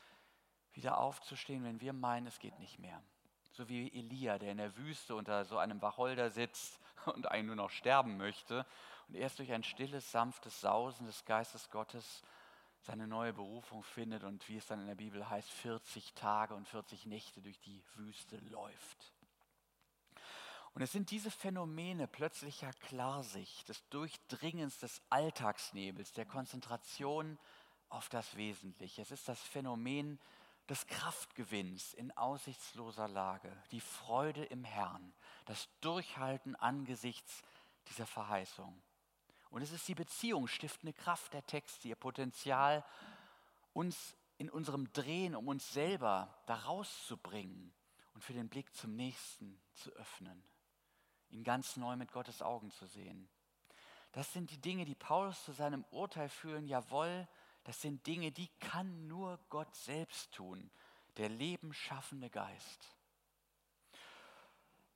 wieder 0.72 0.98
aufzustehen, 0.98 1.64
wenn 1.64 1.80
wir 1.80 1.92
meinen, 1.92 2.28
es 2.28 2.38
geht 2.38 2.58
nicht 2.60 2.78
mehr. 2.78 3.02
So 3.56 3.68
wie 3.68 3.86
Elia, 3.96 4.36
der 4.36 4.50
in 4.50 4.58
der 4.58 4.76
Wüste 4.76 5.14
unter 5.14 5.44
so 5.44 5.58
einem 5.58 5.80
Wacholder 5.80 6.28
sitzt 6.28 6.80
und 7.06 7.30
eigentlich 7.30 7.46
nur 7.46 7.56
noch 7.56 7.70
sterben 7.70 8.16
möchte 8.16 8.66
und 9.08 9.14
erst 9.14 9.38
durch 9.38 9.52
ein 9.52 9.62
stilles, 9.62 10.10
sanftes 10.10 10.60
Sausen 10.60 11.06
des 11.06 11.24
Geistes 11.24 11.70
Gottes 11.70 12.24
seine 12.80 13.06
neue 13.06 13.32
Berufung 13.32 13.84
findet 13.84 14.24
und 14.24 14.46
wie 14.48 14.56
es 14.56 14.66
dann 14.66 14.80
in 14.80 14.88
der 14.88 14.96
Bibel 14.96 15.28
heißt, 15.30 15.48
40 15.48 16.14
Tage 16.14 16.54
und 16.54 16.66
40 16.66 17.06
Nächte 17.06 17.40
durch 17.42 17.60
die 17.60 17.80
Wüste 17.94 18.38
läuft. 18.50 19.12
Und 20.74 20.82
es 20.82 20.90
sind 20.90 21.12
diese 21.12 21.30
Phänomene 21.30 22.08
plötzlicher 22.08 22.72
Klarsicht, 22.72 23.68
des 23.68 23.88
Durchdringens 23.90 24.78
des 24.80 25.00
Alltagsnebels, 25.08 26.12
der 26.12 26.26
Konzentration 26.26 27.38
auf 27.88 28.08
das 28.08 28.36
Wesentliche. 28.36 29.00
Es 29.00 29.12
ist 29.12 29.28
das 29.28 29.40
Phänomen 29.40 30.18
des 30.68 30.86
Kraftgewinns 30.86 31.94
in 31.94 32.10
aussichtsloser 32.12 33.08
Lage, 33.08 33.54
die 33.70 33.80
Freude 33.80 34.44
im 34.44 34.64
Herrn, 34.64 35.12
das 35.44 35.68
Durchhalten 35.80 36.56
angesichts 36.56 37.42
dieser 37.88 38.06
Verheißung. 38.06 38.82
Und 39.50 39.62
es 39.62 39.72
ist 39.72 39.86
die 39.86 39.94
Beziehung, 39.94 40.48
stiftende 40.48 40.92
Kraft 40.92 41.32
der 41.32 41.46
Texte, 41.46 41.88
ihr 41.88 41.96
Potenzial, 41.96 42.84
uns 43.72 44.16
in 44.38 44.50
unserem 44.50 44.92
Drehen, 44.92 45.36
um 45.36 45.48
uns 45.48 45.72
selber 45.72 46.42
da 46.46 46.56
rauszubringen 46.56 47.72
und 48.14 48.24
für 48.24 48.32
den 48.32 48.48
Blick 48.48 48.74
zum 48.74 48.96
Nächsten 48.96 49.60
zu 49.74 49.90
öffnen 49.92 50.44
ihn 51.34 51.44
ganz 51.44 51.76
neu 51.76 51.96
mit 51.96 52.12
Gottes 52.12 52.40
Augen 52.42 52.70
zu 52.70 52.86
sehen. 52.86 53.28
Das 54.12 54.32
sind 54.32 54.50
die 54.50 54.60
Dinge, 54.60 54.84
die 54.84 54.94
Paulus 54.94 55.44
zu 55.44 55.52
seinem 55.52 55.84
Urteil 55.90 56.28
führen. 56.28 56.68
Jawohl, 56.68 57.26
das 57.64 57.80
sind 57.80 58.06
Dinge, 58.06 58.30
die 58.30 58.48
kann 58.60 59.08
nur 59.08 59.38
Gott 59.48 59.74
selbst 59.74 60.32
tun, 60.32 60.70
der 61.16 61.28
lebensschaffende 61.28 62.30
Geist. 62.30 62.94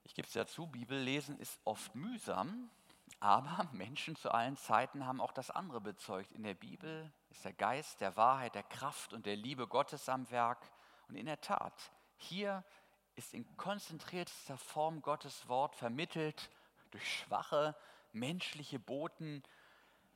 Ich 0.05 0.15
gebe 0.15 0.27
es 0.27 0.35
ja 0.35 0.47
zu, 0.47 0.67
Bibellesen 0.67 1.39
ist 1.39 1.61
oft 1.65 1.95
mühsam, 1.95 2.71
Aber 3.21 3.69
Menschen 3.73 4.17
zu 4.17 4.31
allen 4.31 4.57
Zeiten 4.57 5.07
haben 5.07 5.21
auch 5.21 5.33
das 5.33 5.51
andere 5.51 5.81
bezeugt. 5.81 6.33
In 6.33 6.43
der 6.43 6.55
Bibel 6.55 7.13
ist 7.31 7.45
der 7.45 7.53
Geist 7.53 8.01
der 8.01 8.17
Wahrheit, 8.17 8.55
der 8.55 8.63
Kraft 8.63 9.13
und 9.13 9.27
der 9.27 9.37
Liebe 9.37 9.67
Gottes 9.67 10.09
am 10.09 10.31
Werk. 10.31 10.71
Und 11.09 11.17
in 11.17 11.27
der 11.27 11.41
Tat, 11.41 11.93
hier 12.17 12.65
ist 13.17 13.35
in 13.35 13.57
konzentriertester 13.57 14.57
Form 14.57 15.03
Gottes 15.03 15.49
Wort 15.49 15.75
vermittelt 15.75 16.51
durch 16.91 17.19
schwache 17.19 17.75
menschliche 18.13 18.79
Boten, 18.79 19.43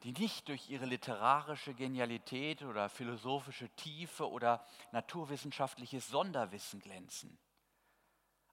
die 0.03 0.13
nicht 0.13 0.49
durch 0.49 0.69
ihre 0.69 0.87
literarische 0.87 1.75
Genialität 1.75 2.63
oder 2.63 2.89
philosophische 2.89 3.69
Tiefe 3.77 4.29
oder 4.29 4.65
naturwissenschaftliches 4.91 6.09
Sonderwissen 6.09 6.81
glänzen. 6.81 7.39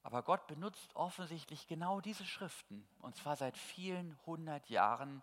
Aber 0.03 0.23
Gott 0.23 0.47
benutzt 0.47 0.95
offensichtlich 0.95 1.67
genau 1.67 2.01
diese 2.01 2.25
Schriften, 2.25 2.87
und 2.99 3.15
zwar 3.15 3.35
seit 3.35 3.57
vielen 3.57 4.17
hundert 4.25 4.69
Jahren, 4.69 5.21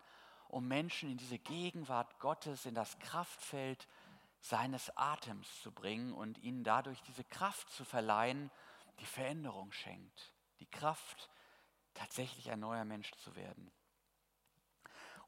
um 0.49 0.67
Menschen 0.67 1.09
in 1.09 1.17
diese 1.17 1.39
Gegenwart 1.39 2.19
Gottes, 2.19 2.65
in 2.65 2.75
das 2.75 2.99
Kraftfeld 2.99 3.87
seines 4.39 4.95
Atems 4.95 5.61
zu 5.61 5.71
bringen 5.71 6.13
und 6.13 6.37
ihnen 6.37 6.63
dadurch 6.63 7.01
diese 7.03 7.23
Kraft 7.23 7.69
zu 7.71 7.85
verleihen, 7.85 8.51
die 8.99 9.05
Veränderung 9.05 9.71
schenkt, 9.71 10.33
die 10.59 10.69
Kraft, 10.69 11.29
tatsächlich 11.93 12.51
ein 12.51 12.59
neuer 12.59 12.85
Mensch 12.85 13.11
zu 13.15 13.35
werden. 13.35 13.71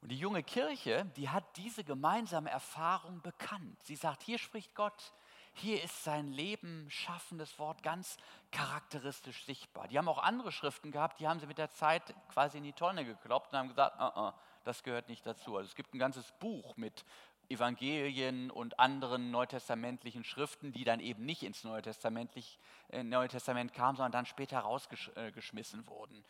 Und 0.02 0.10
die 0.10 0.18
junge 0.18 0.42
Kirche, 0.42 1.04
die 1.16 1.28
hat 1.28 1.44
diese 1.56 1.84
gemeinsame 1.84 2.50
Erfahrung 2.50 3.20
bekannt. 3.20 3.82
Sie 3.82 3.96
sagt, 3.96 4.22
hier 4.22 4.38
spricht 4.38 4.74
Gott, 4.74 5.12
hier 5.52 5.82
ist 5.82 6.04
sein 6.04 6.32
Leben 6.32 6.86
schaffendes 6.88 7.58
Wort 7.58 7.82
ganz 7.82 8.16
charakteristisch 8.50 9.44
sichtbar. 9.44 9.88
Die 9.88 9.98
haben 9.98 10.08
auch 10.08 10.22
andere 10.22 10.52
Schriften 10.52 10.90
gehabt, 10.90 11.20
die 11.20 11.28
haben 11.28 11.40
sie 11.40 11.46
mit 11.46 11.58
der 11.58 11.70
Zeit 11.70 12.02
quasi 12.28 12.58
in 12.58 12.64
die 12.64 12.72
Tonne 12.72 13.04
gekloppt 13.04 13.52
und 13.52 13.58
haben 13.58 13.68
gesagt, 13.68 13.96
uh 14.00 14.04
-uh, 14.04 14.34
das 14.64 14.82
gehört 14.82 15.08
nicht 15.08 15.26
dazu. 15.26 15.56
Also 15.56 15.68
es 15.68 15.74
gibt 15.74 15.92
ein 15.92 15.98
ganzes 15.98 16.32
Buch 16.38 16.76
mit 16.76 17.04
Evangelien 17.50 18.50
und 18.50 18.78
anderen 18.78 19.32
neutestamentlichen 19.32 20.22
Schriften, 20.22 20.72
die 20.72 20.84
dann 20.84 21.00
eben 21.00 21.26
nicht 21.26 21.42
ins 21.42 21.64
Neue, 21.64 21.82
Testamentlich, 21.82 22.58
äh, 22.90 23.02
Neue 23.02 23.28
Testament 23.28 23.74
kamen, 23.74 23.96
sondern 23.96 24.12
dann 24.12 24.26
später 24.26 24.60
rausgeschmissen 24.60 25.86
wurden. 25.88 26.24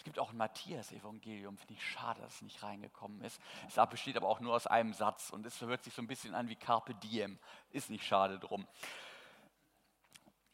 Es 0.00 0.04
gibt 0.04 0.18
auch 0.18 0.30
ein 0.30 0.38
Matthias-Evangelium, 0.38 1.58
finde 1.58 1.74
ich 1.74 1.84
schade, 1.86 2.22
dass 2.22 2.36
es 2.36 2.40
nicht 2.40 2.62
reingekommen 2.62 3.20
ist. 3.20 3.38
Es 3.68 3.76
besteht 3.90 4.16
aber 4.16 4.28
auch 4.28 4.40
nur 4.40 4.54
aus 4.54 4.66
einem 4.66 4.94
Satz 4.94 5.28
und 5.28 5.44
es 5.44 5.60
hört 5.60 5.84
sich 5.84 5.92
so 5.92 6.00
ein 6.00 6.06
bisschen 6.06 6.34
an 6.34 6.48
wie 6.48 6.56
Carpe 6.56 6.94
Diem. 6.94 7.38
Ist 7.68 7.90
nicht 7.90 8.06
schade 8.06 8.38
drum. 8.38 8.66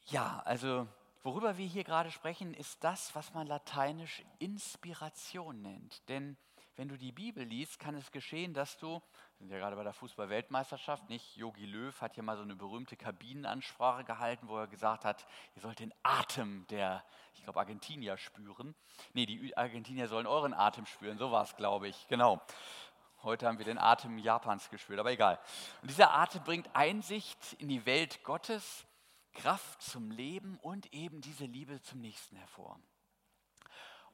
Ja, 0.07 0.43
also 0.45 0.89
worüber 1.23 1.59
wir 1.59 1.67
hier 1.67 1.85
gerade 1.85 2.11
sprechen, 2.11 2.55
ist 2.55 2.83
das, 2.83 3.15
was 3.15 3.35
man 3.35 3.47
lateinisch 3.47 4.25
Inspiration 4.41 5.63
nennt. 5.63 6.09
Denn 6.09 6.37
wenn 6.77 6.89
du 6.89 6.99
die 6.99 7.13
Bibel 7.13 7.43
liest, 7.43 7.79
kann 7.79 7.95
es 7.95 8.11
geschehen, 8.13 8.53
dass 8.53 8.77
du, 8.77 8.89
wir 8.91 9.03
sind 9.39 9.51
ja 9.51 9.59
gerade 9.59 9.77
bei 9.77 9.83
der 9.83 9.95
Fußball-Weltmeisterschaft, 9.95 11.09
nicht? 11.09 11.35
Yogi 11.37 11.65
Löw 11.65 11.99
hat 12.01 12.15
hier 12.15 12.23
mal 12.23 12.37
so 12.37 12.43
eine 12.43 12.55
berühmte 12.55 12.97
Kabinenansprache 12.97 14.05
gehalten, 14.05 14.49
wo 14.49 14.59
er 14.59 14.67
gesagt 14.67 15.07
hat, 15.07 15.27
ihr 15.55 15.63
sollt 15.63 15.81
den 15.81 15.95
Atem 16.03 16.67
der, 16.69 17.03
ich 17.35 17.43
glaube, 17.43 17.59
Argentinier 17.61 18.19
spüren. 18.19 18.75
Nee, 19.15 19.25
die 19.25 19.57
Argentinier 19.57 20.07
sollen 20.07 20.27
euren 20.27 20.53
Atem 20.53 20.85
spüren, 20.85 21.17
so 21.17 21.33
war 21.33 21.45
es, 21.45 21.57
glaube 21.57 21.89
ich, 21.89 22.07
genau. 22.09 22.43
Heute 23.23 23.47
haben 23.47 23.59
wir 23.59 23.65
den 23.65 23.79
Atem 23.79 24.19
Japans 24.19 24.69
gespürt, 24.69 25.01
aber 25.01 25.11
egal. 25.11 25.41
Und 25.81 25.91
dieser 25.91 26.13
Atem 26.13 26.45
bringt 26.45 26.69
Einsicht 26.77 27.55
in 27.55 27.69
die 27.69 27.87
Welt 27.87 28.23
Gottes, 28.23 28.87
Kraft 29.33 29.83
zum 29.83 30.11
Leben 30.11 30.59
und 30.59 30.93
eben 30.93 31.23
diese 31.23 31.47
Liebe 31.47 31.81
zum 31.81 32.01
Nächsten 32.01 32.37
hervor. 32.37 32.79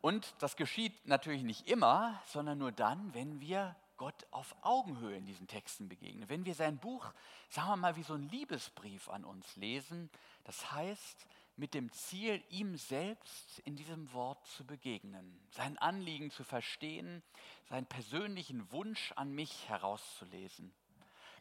Und 0.02 0.34
das 0.40 0.56
geschieht 0.56 1.06
natürlich 1.06 1.44
nicht 1.44 1.68
immer, 1.68 2.20
sondern 2.26 2.58
nur 2.58 2.72
dann, 2.72 3.14
wenn 3.14 3.40
wir 3.40 3.76
Gott 3.96 4.26
auf 4.32 4.56
Augenhöhe 4.62 5.16
in 5.16 5.26
diesen 5.26 5.46
Texten 5.46 5.88
begegnen. 5.88 6.28
Wenn 6.28 6.44
wir 6.44 6.56
sein 6.56 6.76
Buch, 6.76 7.12
sagen 7.48 7.68
wir 7.68 7.76
mal, 7.76 7.94
wie 7.94 8.02
so 8.02 8.14
ein 8.14 8.28
Liebesbrief 8.28 9.08
an 9.08 9.24
uns 9.24 9.54
lesen, 9.54 10.10
das 10.42 10.72
heißt, 10.72 11.28
mit 11.54 11.72
dem 11.72 11.92
Ziel, 11.92 12.42
ihm 12.48 12.76
selbst 12.76 13.60
in 13.60 13.76
diesem 13.76 14.12
Wort 14.12 14.44
zu 14.48 14.66
begegnen, 14.66 15.40
sein 15.50 15.78
Anliegen 15.78 16.32
zu 16.32 16.42
verstehen, 16.42 17.22
seinen 17.68 17.86
persönlichen 17.86 18.72
Wunsch 18.72 19.12
an 19.14 19.30
mich 19.30 19.68
herauszulesen. 19.68 20.74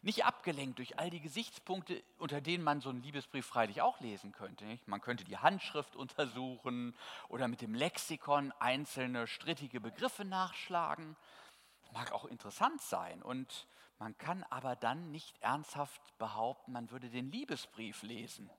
Nicht 0.04 0.24
abgelenkt 0.24 0.78
durch 0.78 0.98
all 0.98 1.10
die 1.10 1.20
Gesichtspunkte, 1.20 2.02
unter 2.18 2.40
denen 2.40 2.64
man 2.64 2.80
so 2.80 2.90
einen 2.90 3.02
Liebesbrief 3.02 3.46
freilich 3.46 3.82
auch 3.82 4.00
lesen 4.00 4.32
könnte. 4.32 4.64
Nicht? 4.64 4.88
Man 4.88 5.00
könnte 5.00 5.22
die 5.22 5.38
Handschrift 5.38 5.94
untersuchen 5.94 6.96
oder 7.28 7.46
mit 7.46 7.60
dem 7.60 7.72
Lexikon 7.72 8.52
einzelne 8.58 9.28
strittige 9.28 9.80
Begriffe 9.80 10.24
nachschlagen. 10.24 11.16
Mag 11.92 12.10
auch 12.10 12.24
interessant 12.24 12.82
sein 12.82 13.22
und 13.22 13.68
man 14.00 14.18
kann 14.18 14.42
aber 14.50 14.74
dann 14.74 15.12
nicht 15.12 15.40
ernsthaft 15.40 16.00
behaupten, 16.18 16.72
man 16.72 16.90
würde 16.90 17.08
den 17.08 17.30
Liebesbrief 17.30 18.02
lesen. 18.02 18.50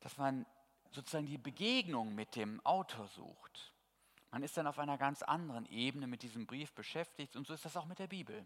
Dass 0.00 0.16
man 0.16 0.46
sozusagen 0.90 1.26
die 1.26 1.38
Begegnung 1.38 2.16
mit 2.16 2.34
dem 2.34 2.60
Autor 2.66 3.06
sucht. 3.06 3.73
Man 4.34 4.42
ist 4.42 4.56
dann 4.56 4.66
auf 4.66 4.80
einer 4.80 4.98
ganz 4.98 5.22
anderen 5.22 5.64
Ebene 5.66 6.08
mit 6.08 6.24
diesem 6.24 6.44
Brief 6.44 6.72
beschäftigt 6.72 7.36
und 7.36 7.46
so 7.46 7.54
ist 7.54 7.64
das 7.64 7.76
auch 7.76 7.84
mit 7.84 8.00
der 8.00 8.08
Bibel. 8.08 8.44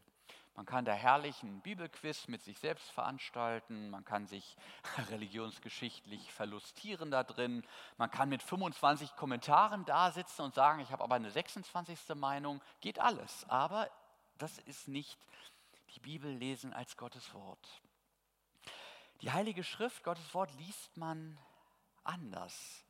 Man 0.54 0.66
kann 0.66 0.84
da 0.84 0.92
herrlich 0.92 1.42
einen 1.42 1.62
Bibelquiz 1.62 2.28
mit 2.28 2.42
sich 2.42 2.58
selbst 2.58 2.90
veranstalten, 2.90 3.88
man 3.88 4.04
kann 4.04 4.26
sich 4.26 4.58
religionsgeschichtlich 5.08 6.30
verlustieren 6.30 7.10
da 7.10 7.24
drin, 7.24 7.64
man 7.96 8.10
kann 8.10 8.28
mit 8.28 8.42
25 8.42 9.16
Kommentaren 9.16 9.86
da 9.86 10.10
sitzen 10.10 10.42
und 10.42 10.54
sagen, 10.54 10.80
ich 10.80 10.92
habe 10.92 11.02
aber 11.02 11.14
eine 11.14 11.30
26. 11.30 12.14
Meinung, 12.16 12.60
geht 12.82 12.98
alles. 12.98 13.48
Aber 13.48 13.90
das 14.36 14.58
ist 14.58 14.88
nicht 14.88 15.18
die 15.94 16.00
Bibel 16.00 16.30
lesen 16.30 16.74
als 16.74 16.98
Gottes 16.98 17.32
Wort. 17.32 17.80
Die 19.22 19.32
Heilige 19.32 19.64
Schrift, 19.64 20.04
Gottes 20.04 20.34
Wort, 20.34 20.52
liest 20.58 20.98
man 20.98 21.38
anders. 22.04 22.84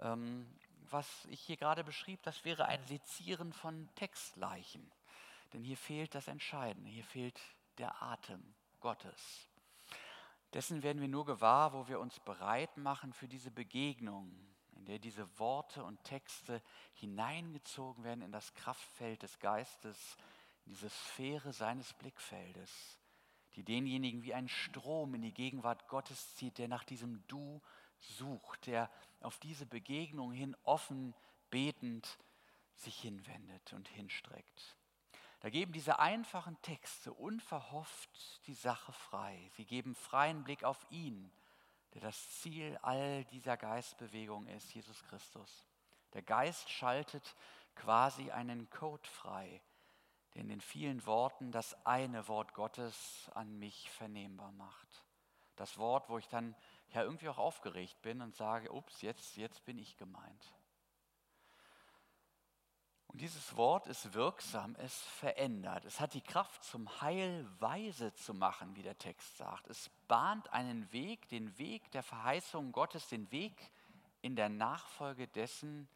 Ähm, 0.00 0.52
was 0.92 1.26
ich 1.26 1.40
hier 1.40 1.56
gerade 1.56 1.84
beschrieb, 1.84 2.22
das 2.22 2.44
wäre 2.44 2.66
ein 2.66 2.84
Sezieren 2.84 3.52
von 3.52 3.88
Textleichen. 3.94 4.90
Denn 5.52 5.62
hier 5.62 5.76
fehlt 5.76 6.14
das 6.14 6.28
Entscheidende, 6.28 6.90
hier 6.90 7.04
fehlt 7.04 7.40
der 7.78 8.02
Atem 8.02 8.42
Gottes. 8.80 9.48
Dessen 10.52 10.82
werden 10.82 11.00
wir 11.00 11.08
nur 11.08 11.24
gewahr, 11.24 11.72
wo 11.72 11.88
wir 11.88 11.98
uns 12.00 12.20
bereit 12.20 12.76
machen 12.76 13.12
für 13.12 13.28
diese 13.28 13.50
Begegnung, 13.50 14.30
in 14.76 14.84
der 14.84 14.98
diese 14.98 15.38
Worte 15.38 15.84
und 15.84 16.02
Texte 16.04 16.62
hineingezogen 16.94 18.04
werden 18.04 18.22
in 18.22 18.32
das 18.32 18.52
Kraftfeld 18.54 19.22
des 19.22 19.38
Geistes, 19.38 20.16
in 20.66 20.72
diese 20.72 20.90
Sphäre 20.90 21.52
seines 21.52 21.92
Blickfeldes, 21.94 22.98
die 23.54 23.64
denjenigen 23.64 24.22
wie 24.22 24.34
ein 24.34 24.48
Strom 24.48 25.14
in 25.14 25.22
die 25.22 25.32
Gegenwart 25.32 25.88
Gottes 25.88 26.34
zieht, 26.36 26.58
der 26.58 26.68
nach 26.68 26.84
diesem 26.84 27.26
Du 27.28 27.62
sucht, 28.00 28.66
der 28.66 28.90
auf 29.24 29.38
diese 29.38 29.66
Begegnung 29.66 30.32
hin 30.32 30.56
offen 30.64 31.14
betend 31.50 32.18
sich 32.74 32.98
hinwendet 33.00 33.72
und 33.72 33.88
hinstreckt. 33.88 34.76
Da 35.40 35.50
geben 35.50 35.72
diese 35.72 35.98
einfachen 35.98 36.60
Texte 36.62 37.12
unverhofft 37.12 38.46
die 38.46 38.54
Sache 38.54 38.92
frei. 38.92 39.50
Sie 39.56 39.64
geben 39.64 39.94
freien 39.94 40.44
Blick 40.44 40.62
auf 40.62 40.86
ihn, 40.90 41.32
der 41.94 42.00
das 42.00 42.40
Ziel 42.40 42.78
all 42.82 43.24
dieser 43.26 43.56
Geistbewegung 43.56 44.46
ist, 44.46 44.72
Jesus 44.72 45.02
Christus. 45.04 45.66
Der 46.12 46.22
Geist 46.22 46.70
schaltet 46.70 47.34
quasi 47.74 48.30
einen 48.30 48.70
Code 48.70 49.08
frei, 49.08 49.60
der 50.34 50.42
in 50.42 50.48
den 50.48 50.60
vielen 50.60 51.04
Worten 51.06 51.50
das 51.50 51.74
eine 51.84 52.28
Wort 52.28 52.54
Gottes 52.54 53.30
an 53.34 53.58
mich 53.58 53.90
vernehmbar 53.90 54.52
macht. 54.52 55.04
Das 55.56 55.76
Wort, 55.76 56.08
wo 56.08 56.18
ich 56.18 56.28
dann 56.28 56.54
ja 56.94 57.02
irgendwie 57.02 57.28
auch 57.28 57.38
aufgeregt 57.38 58.00
bin 58.02 58.20
und 58.20 58.34
sage, 58.34 58.72
ups, 58.72 59.02
jetzt, 59.02 59.36
jetzt 59.36 59.64
bin 59.64 59.78
ich 59.78 59.96
gemeint. 59.96 60.54
Und 63.12 63.20
dieses 63.20 63.56
Wort 63.56 63.86
ist 63.88 64.14
wirksam, 64.14 64.74
es 64.76 64.98
verändert. 65.02 65.84
Es 65.84 66.00
hat 66.00 66.14
die 66.14 66.22
Kraft, 66.22 66.64
zum 66.64 67.02
Heil 67.02 67.46
weise 67.58 68.14
zu 68.14 68.32
machen, 68.32 68.74
wie 68.74 68.82
der 68.82 68.96
Text 68.96 69.36
sagt. 69.36 69.68
Es 69.68 69.90
bahnt 70.08 70.50
einen 70.50 70.90
Weg, 70.92 71.28
den 71.28 71.58
Weg 71.58 71.90
der 71.90 72.02
Verheißung 72.02 72.72
Gottes, 72.72 73.08
den 73.08 73.30
Weg 73.30 73.70
in 74.22 74.34
der 74.34 74.48
Nachfolge 74.48 75.28
dessen, 75.28 75.88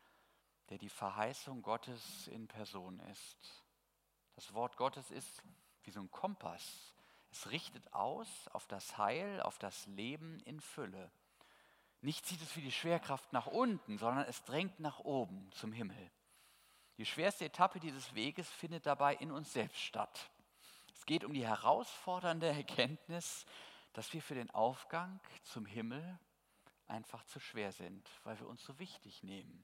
der 0.69 0.77
die 0.77 0.91
Verheißung 0.91 1.63
Gottes 1.63 2.29
in 2.29 2.49
Person 2.49 3.01
ist. 3.11 3.65
Das 4.35 4.53
Wort 4.53 4.77
Gottes 4.77 5.11
ist 5.11 5.43
wie 5.85 5.91
so 5.93 6.01
ein 6.01 6.11
Kompass. 6.11 6.96
Es 7.37 7.51
richtet 7.51 7.93
aus 7.93 8.49
auf 8.53 8.67
das 8.67 8.97
Heil, 8.97 9.43
auf 9.43 9.59
das 9.59 9.87
Leben 9.89 10.41
in 10.47 10.59
Fülle. 10.59 11.11
Nicht 12.01 12.25
zieht 12.25 12.41
es 12.41 12.57
wie 12.57 12.63
die 12.63 12.73
Schwerkraft 12.73 13.31
nach 13.35 13.47
unten, 13.47 13.99
sondern 13.99 14.25
es 14.25 14.43
drängt 14.45 14.81
nach 14.81 15.01
oben 15.01 15.53
zum 15.53 15.71
Himmel. 15.71 16.11
Die 16.97 17.05
schwerste 17.05 17.45
Etappe 17.45 17.79
dieses 17.79 18.15
Weges 18.15 18.49
findet 18.49 18.87
dabei 18.87 19.17
in 19.17 19.31
uns 19.31 19.53
selbst 19.53 19.81
statt. 19.83 20.31
Es 20.95 21.05
geht 21.05 21.25
um 21.25 21.35
die 21.35 21.47
herausfordernde 21.47 22.47
Erkenntnis, 22.47 23.45
dass 23.93 24.15
wir 24.15 24.23
für 24.23 24.35
den 24.35 24.51
Aufgang 24.51 25.21
zum 25.43 25.67
Himmel 25.67 26.19
einfach 26.87 27.23
zu 27.25 27.39
schwer 27.39 27.71
sind, 27.71 28.09
weil 28.25 28.41
wir 28.41 28.49
uns 28.49 28.65
so 28.65 28.79
wichtig 28.79 29.23
nehmen. 29.23 29.63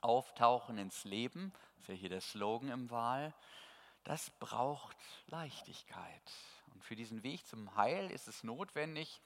auftauchen 0.00 0.78
ins 0.78 1.04
Leben, 1.04 1.52
das 1.74 1.82
ist 1.82 1.88
ja 1.88 1.94
hier 1.94 2.08
der 2.10 2.20
Slogan 2.20 2.68
im 2.68 2.90
Wahl, 2.90 3.34
das 4.04 4.30
braucht 4.38 4.98
Leichtigkeit. 5.26 6.30
Und 6.74 6.84
für 6.84 6.96
diesen 6.96 7.22
Weg 7.22 7.46
zum 7.46 7.74
Heil 7.76 8.10
ist 8.10 8.28
es 8.28 8.44
notwendig, 8.44 9.20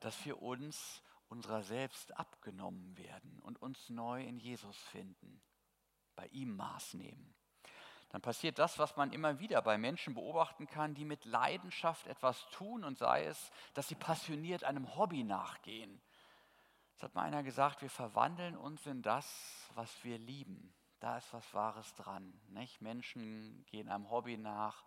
dass 0.00 0.24
wir 0.24 0.42
uns 0.42 1.02
unserer 1.28 1.62
selbst 1.62 2.16
abgenommen 2.16 2.96
werden 2.96 3.40
und 3.40 3.60
uns 3.60 3.88
neu 3.88 4.22
in 4.22 4.38
Jesus 4.38 4.76
finden, 4.76 5.40
bei 6.14 6.26
ihm 6.28 6.54
Maß 6.56 6.94
nehmen. 6.94 7.34
Dann 8.10 8.22
passiert 8.22 8.60
das, 8.60 8.78
was 8.78 8.96
man 8.96 9.12
immer 9.12 9.40
wieder 9.40 9.60
bei 9.60 9.76
Menschen 9.76 10.14
beobachten 10.14 10.68
kann, 10.68 10.94
die 10.94 11.04
mit 11.04 11.24
Leidenschaft 11.24 12.06
etwas 12.06 12.48
tun 12.50 12.84
und 12.84 12.96
sei 12.96 13.24
es, 13.24 13.50
dass 13.72 13.88
sie 13.88 13.96
passioniert 13.96 14.62
einem 14.62 14.94
Hobby 14.94 15.24
nachgehen. 15.24 16.00
Es 16.96 17.02
hat 17.02 17.14
mal 17.16 17.22
einer 17.22 17.42
gesagt, 17.42 17.82
wir 17.82 17.90
verwandeln 17.90 18.56
uns 18.56 18.86
in 18.86 19.02
das, 19.02 19.68
was 19.74 20.04
wir 20.04 20.16
lieben. 20.18 20.72
Da 21.00 21.18
ist 21.18 21.32
was 21.32 21.52
Wahres 21.54 21.92
dran. 21.94 22.40
Nicht? 22.50 22.80
Menschen 22.80 23.64
gehen 23.66 23.88
einem 23.88 24.08
Hobby 24.08 24.36
nach 24.36 24.84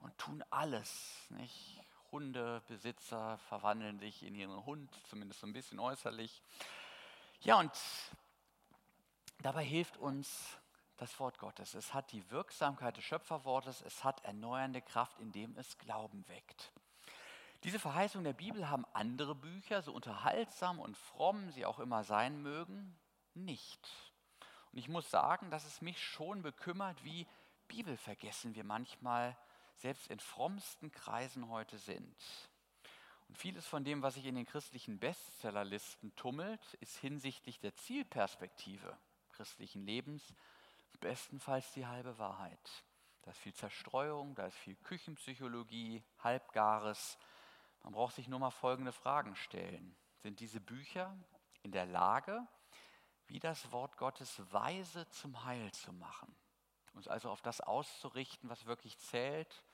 und 0.00 0.16
tun 0.18 0.44
alles. 0.50 1.26
Nicht? 1.30 1.80
Hundebesitzer 2.12 3.38
verwandeln 3.48 3.98
sich 3.98 4.22
in 4.22 4.34
ihren 4.34 4.64
Hund, 4.64 4.88
zumindest 5.08 5.40
so 5.40 5.46
ein 5.46 5.52
bisschen 5.52 5.80
äußerlich. 5.80 6.42
Ja, 7.40 7.58
und 7.58 7.72
dabei 9.40 9.64
hilft 9.64 9.96
uns 9.96 10.58
das 10.96 11.18
Wort 11.18 11.38
Gottes. 11.38 11.74
Es 11.74 11.92
hat 11.92 12.12
die 12.12 12.30
Wirksamkeit 12.30 12.96
des 12.96 13.04
Schöpferwortes, 13.04 13.82
es 13.82 14.04
hat 14.04 14.24
erneuernde 14.24 14.80
Kraft, 14.80 15.18
indem 15.18 15.56
es 15.56 15.76
Glauben 15.78 16.26
weckt. 16.28 16.72
Diese 17.64 17.78
Verheißungen 17.78 18.24
der 18.24 18.34
Bibel 18.34 18.68
haben 18.68 18.84
andere 18.92 19.34
Bücher, 19.34 19.82
so 19.82 19.92
unterhaltsam 19.92 20.78
und 20.78 20.96
fromm 20.96 21.50
sie 21.50 21.66
auch 21.66 21.80
immer 21.80 22.04
sein 22.04 22.42
mögen, 22.42 22.96
nicht. 23.34 23.88
Und 24.70 24.78
ich 24.78 24.88
muss 24.88 25.10
sagen, 25.10 25.50
dass 25.50 25.64
es 25.64 25.80
mich 25.80 26.02
schon 26.02 26.42
bekümmert, 26.42 27.02
wie 27.04 27.26
bibelvergessen 27.68 28.54
wir 28.54 28.64
manchmal 28.64 29.36
selbst 29.76 30.08
in 30.08 30.20
frommsten 30.20 30.90
Kreisen 30.90 31.48
heute 31.48 31.78
sind. 31.78 32.16
Und 33.28 33.38
vieles 33.38 33.66
von 33.66 33.84
dem, 33.84 34.02
was 34.02 34.14
sich 34.14 34.26
in 34.26 34.34
den 34.34 34.46
christlichen 34.46 34.98
Bestsellerlisten 34.98 36.14
tummelt, 36.16 36.74
ist 36.74 36.96
hinsichtlich 36.98 37.58
der 37.60 37.74
Zielperspektive 37.74 38.96
christlichen 39.34 39.84
Lebens 39.84 40.34
bestenfalls 41.00 41.70
die 41.72 41.86
halbe 41.86 42.18
Wahrheit. 42.18 42.84
Da 43.22 43.30
ist 43.30 43.40
viel 43.40 43.54
Zerstreuung, 43.54 44.34
da 44.34 44.46
ist 44.46 44.56
viel 44.56 44.76
Küchenpsychologie, 44.76 46.04
Halbgares. 46.20 47.18
Man 47.82 47.92
braucht 47.92 48.14
sich 48.14 48.28
nur 48.28 48.38
mal 48.38 48.50
folgende 48.50 48.92
Fragen 48.92 49.34
stellen. 49.36 49.96
Sind 50.22 50.40
diese 50.40 50.60
Bücher 50.60 51.16
in 51.62 51.72
der 51.72 51.86
Lage, 51.86 52.46
wie 53.26 53.38
das 53.38 53.72
Wort 53.72 53.96
Gottes 53.96 54.40
weise 54.52 55.08
zum 55.10 55.44
Heil 55.44 55.72
zu 55.72 55.92
machen? 55.92 56.34
Uns 56.94 57.08
also 57.08 57.30
auf 57.30 57.42
das 57.42 57.60
auszurichten, 57.60 58.48
was 58.48 58.66
wirklich 58.66 58.98
zählt, 58.98 59.64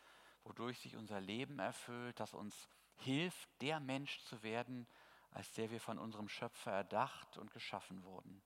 wodurch 0.45 0.81
sich 0.81 0.97
unser 0.97 1.21
Leben 1.21 1.59
erfüllt, 1.59 2.19
das 2.19 2.35
uns 2.35 2.69
hilft, 2.97 3.49
der 3.61 3.79
Mensch 3.81 4.21
zu 4.25 4.43
werden, 4.43 4.87
als 5.31 5.53
der 5.53 5.71
wir 5.71 5.81
von 5.81 5.99
unserem 5.99 6.29
Schöpfer 6.29 6.73
erdacht 6.73 7.39
und 7.39 7.53
geschaffen 7.53 8.03
wurden. 8.05 8.43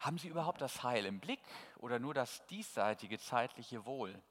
Haben 0.00 0.18
Sie 0.18 0.28
überhaupt 0.28 0.60
das 0.60 0.82
Heil 0.82 1.06
im 1.06 1.20
Blick 1.20 1.42
oder 1.78 1.98
nur 1.98 2.14
das 2.14 2.46
diesseitige 2.46 3.18
zeitliche 3.18 3.84
Wohl? 3.86 4.22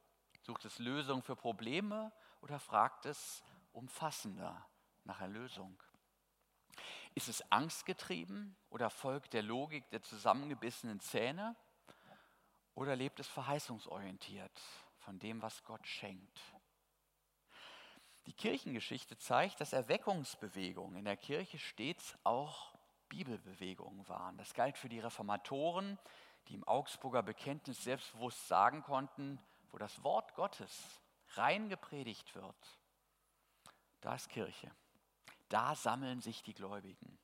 Sucht 0.42 0.66
es 0.66 0.80
Lösung 0.80 1.24
für 1.24 1.36
Probleme 1.36 2.12
oder 2.42 2.60
fragt 2.60 3.06
es 3.06 3.44
umfassender 3.72 4.66
nach 5.04 5.22
Erlösung? 5.22 5.82
Ist 7.16 7.30
es 7.30 7.52
angstgetrieben 7.52 8.56
oder 8.70 8.90
folgt 8.90 9.34
der 9.34 9.42
Logik 9.42 9.90
der 9.90 10.04
zusammengebissenen 10.04 11.00
Zähne? 11.00 11.56
Oder 12.76 12.96
lebt 12.96 13.20
es 13.20 13.28
verheißungsorientiert 13.28 14.62
von 15.00 15.18
dem, 15.20 15.42
was 15.42 15.64
Gott 15.64 15.88
schenkt? 15.88 16.40
Die 18.26 18.34
Kirchengeschichte 18.34 19.18
zeigt, 19.18 19.62
dass 19.62 19.72
Erweckungsbewegungen 19.72 20.98
in 20.98 21.06
der 21.06 21.18
Kirche 21.18 21.58
stets 21.58 22.18
auch 22.24 22.74
Bibelbewegungen 23.08 24.08
waren. 24.10 24.38
Das 24.38 24.54
galt 24.54 24.78
für 24.78 24.90
die 24.90 25.00
Reformatoren, 25.00 25.98
die 26.48 26.56
im 26.56 26.64
Augsburger 26.66 27.24
Bekenntnis 27.24 27.84
selbstbewusst 27.84 28.48
sagen 28.48 28.84
konnten, 28.84 29.40
wo 29.72 29.78
das 29.78 30.04
Wort 30.04 30.34
Gottes 30.36 31.02
rein 31.36 31.70
gepredigt 31.70 32.36
wird, 32.36 32.80
da 34.02 34.16
ist 34.16 34.30
Kirche. 34.30 34.72
Da 35.50 35.76
sammeln 35.76 36.22
sich 36.22 36.44
die 36.44 36.54
Gläubigen. 36.54 37.18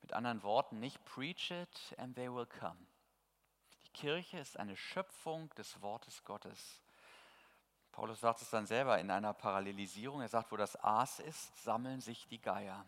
Mit 0.00 0.12
anderen 0.12 0.42
Worten, 0.42 0.78
nicht 0.78 1.04
preach 1.04 1.50
it 1.50 1.94
and 1.98 2.14
they 2.14 2.32
will 2.32 2.46
come. 2.46 2.78
Kirche 3.98 4.38
ist 4.38 4.56
eine 4.56 4.76
Schöpfung 4.76 5.52
des 5.56 5.82
Wortes 5.82 6.22
Gottes. 6.22 6.80
Paulus 7.90 8.20
sagt 8.20 8.40
es 8.40 8.50
dann 8.50 8.64
selber 8.64 9.00
in 9.00 9.10
einer 9.10 9.34
Parallelisierung. 9.34 10.20
Er 10.20 10.28
sagt, 10.28 10.52
wo 10.52 10.56
das 10.56 10.76
Aas 10.84 11.18
ist, 11.18 11.64
sammeln 11.64 12.00
sich 12.00 12.28
die 12.28 12.40
Geier. 12.40 12.86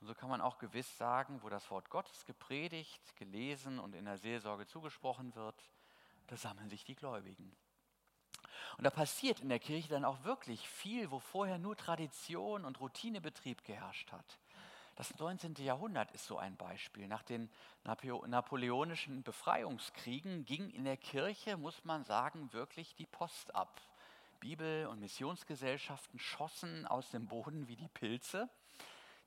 Und 0.00 0.06
so 0.06 0.14
kann 0.14 0.28
man 0.28 0.40
auch 0.40 0.58
gewiss 0.58 0.96
sagen, 0.96 1.42
wo 1.42 1.48
das 1.48 1.68
Wort 1.72 1.90
Gottes 1.90 2.24
gepredigt, 2.26 3.16
gelesen 3.16 3.80
und 3.80 3.96
in 3.96 4.04
der 4.04 4.18
Seelsorge 4.18 4.68
zugesprochen 4.68 5.34
wird, 5.34 5.60
da 6.28 6.36
sammeln 6.36 6.70
sich 6.70 6.84
die 6.84 6.94
Gläubigen. 6.94 7.56
Und 8.78 8.84
da 8.84 8.90
passiert 8.90 9.40
in 9.40 9.48
der 9.48 9.58
Kirche 9.58 9.88
dann 9.88 10.04
auch 10.04 10.22
wirklich 10.22 10.68
viel, 10.68 11.10
wo 11.10 11.18
vorher 11.18 11.58
nur 11.58 11.76
Tradition 11.76 12.64
und 12.64 12.78
Routinebetrieb 12.78 13.64
geherrscht 13.64 14.12
hat. 14.12 14.38
Das 15.00 15.18
19. 15.18 15.54
Jahrhundert 15.60 16.10
ist 16.10 16.26
so 16.26 16.36
ein 16.36 16.58
Beispiel. 16.58 17.08
Nach 17.08 17.22
den 17.22 17.48
napoleonischen 17.84 19.22
Befreiungskriegen 19.22 20.44
ging 20.44 20.68
in 20.68 20.84
der 20.84 20.98
Kirche, 20.98 21.56
muss 21.56 21.86
man 21.86 22.04
sagen, 22.04 22.52
wirklich 22.52 22.94
die 22.96 23.06
Post 23.06 23.54
ab. 23.54 23.80
Bibel- 24.40 24.86
und 24.88 25.00
Missionsgesellschaften 25.00 26.18
schossen 26.18 26.86
aus 26.86 27.08
dem 27.12 27.28
Boden 27.28 27.66
wie 27.66 27.76
die 27.76 27.88
Pilze. 27.88 28.50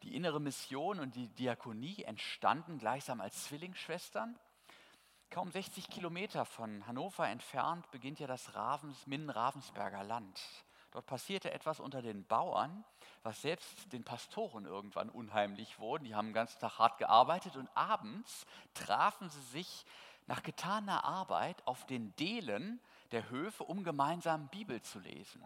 Die 0.03 0.15
innere 0.15 0.39
Mission 0.39 0.99
und 0.99 1.15
die 1.15 1.29
Diakonie 1.29 2.03
entstanden 2.03 2.77
gleichsam 2.77 3.19
als 3.19 3.45
Zwillingsschwestern. 3.45 4.37
Kaum 5.31 5.49
60 5.49 5.89
Kilometer 5.89 6.45
von 6.45 6.85
Hannover 6.85 7.27
entfernt 7.27 7.89
beginnt 7.89 8.19
ja 8.19 8.27
das 8.27 8.53
Ravens, 8.53 9.07
Minden-Ravensberger 9.07 10.03
Land. 10.03 10.39
Dort 10.93 11.07
passierte 11.07 11.51
etwas 11.51 11.79
unter 11.79 12.03
den 12.03 12.23
Bauern, 12.25 12.85
was 13.23 13.41
selbst 13.41 13.91
den 13.91 14.03
Pastoren 14.03 14.65
irgendwann 14.65 15.09
unheimlich 15.09 15.79
wurde. 15.79 16.03
Die 16.05 16.13
haben 16.13 16.27
den 16.27 16.33
ganzen 16.35 16.59
Tag 16.59 16.77
hart 16.77 16.97
gearbeitet 16.99 17.55
und 17.55 17.67
abends 17.75 18.45
trafen 18.75 19.27
sie 19.27 19.41
sich 19.41 19.85
nach 20.27 20.43
getaner 20.43 21.03
Arbeit 21.03 21.65
auf 21.65 21.87
den 21.87 22.15
Delen 22.17 22.79
der 23.11 23.31
Höfe, 23.31 23.63
um 23.63 23.83
gemeinsam 23.83 24.47
Bibel 24.49 24.83
zu 24.83 24.99
lesen. 24.99 25.43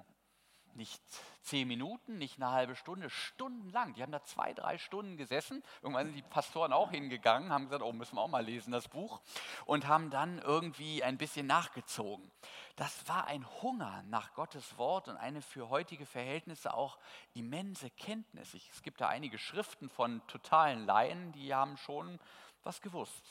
Nicht 0.78 1.02
zehn 1.42 1.68
Minuten, 1.68 2.20
nicht 2.20 2.38
eine 2.38 2.52
halbe 2.52 2.76
Stunde, 2.76 3.10
stundenlang. 3.10 3.96
Die 3.96 4.04
haben 4.04 4.12
da 4.12 4.24
zwei, 4.24 4.54
drei 4.54 4.78
Stunden 4.78 5.18
gesessen. 5.18 5.64
Irgendwann 5.82 6.06
sind 6.06 6.16
die 6.16 6.22
Pastoren 6.22 6.72
auch 6.72 6.92
hingegangen, 6.92 7.52
haben 7.52 7.66
gesagt, 7.66 7.82
oh, 7.82 7.94
müssen 7.94 8.16
wir 8.16 8.22
auch 8.22 8.28
mal 8.28 8.46
lesen, 8.46 8.72
das 8.72 8.88
Buch. 8.88 9.20
Und 9.66 9.88
haben 9.88 10.12
dann 10.12 10.38
irgendwie 10.38 11.04
ein 11.04 11.18
bisschen 11.18 11.48
nachgezogen. 11.48 12.32
Das 12.76 13.08
war 13.08 13.26
ein 13.26 13.44
Hunger 13.64 14.04
nach 14.04 14.36
Gottes 14.36 14.78
Wort 14.78 15.08
und 15.08 15.18
eine 15.18 15.42
für 15.42 15.70
heutige 15.70 16.06
Verhältnisse 16.06 16.76
auch 16.76 17.00
immense 17.34 17.90
Kenntnis. 17.90 18.54
Es 18.54 18.84
gibt 18.84 19.02
da 19.02 19.08
einige 19.08 19.40
Schriften 19.40 19.90
von 19.90 20.22
totalen 20.28 20.86
Laien, 20.86 21.32
die 21.32 21.56
haben 21.56 21.78
schon 21.78 22.20
was 22.62 22.82
gewusst. 22.82 23.24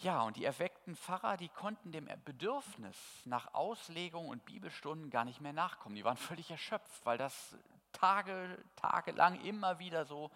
Ja, 0.00 0.22
und 0.22 0.36
die 0.36 0.44
erweckten 0.44 0.94
Pfarrer, 0.94 1.36
die 1.36 1.48
konnten 1.48 1.90
dem 1.90 2.08
Bedürfnis 2.24 2.96
nach 3.24 3.52
Auslegung 3.52 4.28
und 4.28 4.44
Bibelstunden 4.44 5.10
gar 5.10 5.24
nicht 5.24 5.40
mehr 5.40 5.52
nachkommen. 5.52 5.96
Die 5.96 6.04
waren 6.04 6.16
völlig 6.28 6.50
erschöpft, 6.50 7.04
weil 7.04 7.18
das 7.18 7.56
Tage, 7.92 8.64
tagelang 8.76 9.40
immer 9.40 9.80
wieder 9.80 10.04
so, 10.04 10.30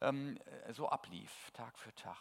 ähm, 0.00 0.38
so 0.70 0.88
ablief, 0.88 1.50
Tag 1.52 1.78
für 1.78 1.94
Tag. 1.94 2.16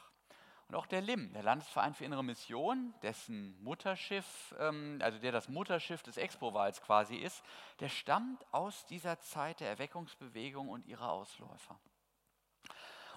Und 0.67 0.75
auch 0.75 0.85
der 0.85 0.99
LIM, 0.99 1.31
der 1.31 1.43
Landesverein 1.43 1.93
für 1.93 2.03
Innere 2.03 2.25
Mission, 2.25 2.93
dessen 3.01 3.61
Mutterschiff, 3.63 4.53
ähm, 4.59 4.99
also 5.01 5.17
der 5.17 5.31
das 5.31 5.47
Mutterschiff 5.47 6.03
des 6.03 6.17
Expo-Wahls 6.17 6.81
quasi 6.81 7.15
ist, 7.15 7.41
der 7.79 7.89
stammt 7.89 8.45
aus 8.53 8.85
dieser 8.85 9.17
Zeit 9.21 9.61
der 9.61 9.69
Erweckungsbewegung 9.69 10.67
und 10.67 10.85
ihrer 10.85 11.09
Ausläufer. 11.09 11.79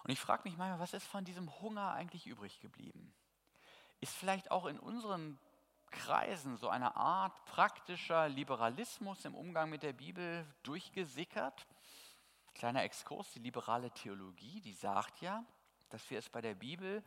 Und 0.05 0.11
ich 0.11 0.21
frage 0.21 0.43
mich 0.45 0.57
manchmal, 0.57 0.79
was 0.79 0.95
ist 0.95 1.07
von 1.07 1.25
diesem 1.25 1.61
Hunger 1.61 1.93
eigentlich 1.93 2.27
übrig 2.27 2.61
geblieben? 2.61 3.13
Ist 4.05 4.17
vielleicht 4.17 4.51
auch 4.51 4.67
in 4.67 4.79
unseren 4.79 5.39
Kreisen 5.91 6.59
so 6.59 6.69
eine 6.69 6.95
Art 6.95 7.33
praktischer 7.47 8.29
Liberalismus 8.29 9.25
im 9.25 9.35
Umgang 9.35 9.71
mit 9.71 9.83
der 9.83 9.95
Bibel 9.95 10.47
durchgesickert. 10.63 11.67
Kleiner 12.55 12.83
Exkurs, 12.83 13.33
die 13.33 13.39
liberale 13.39 13.91
Theologie, 13.93 14.61
die 14.61 14.75
sagt 14.75 15.23
ja, 15.23 15.43
dass 15.89 16.11
wir 16.11 16.19
es 16.19 16.29
bei 16.29 16.43
der 16.43 16.55
Bibel 16.55 17.03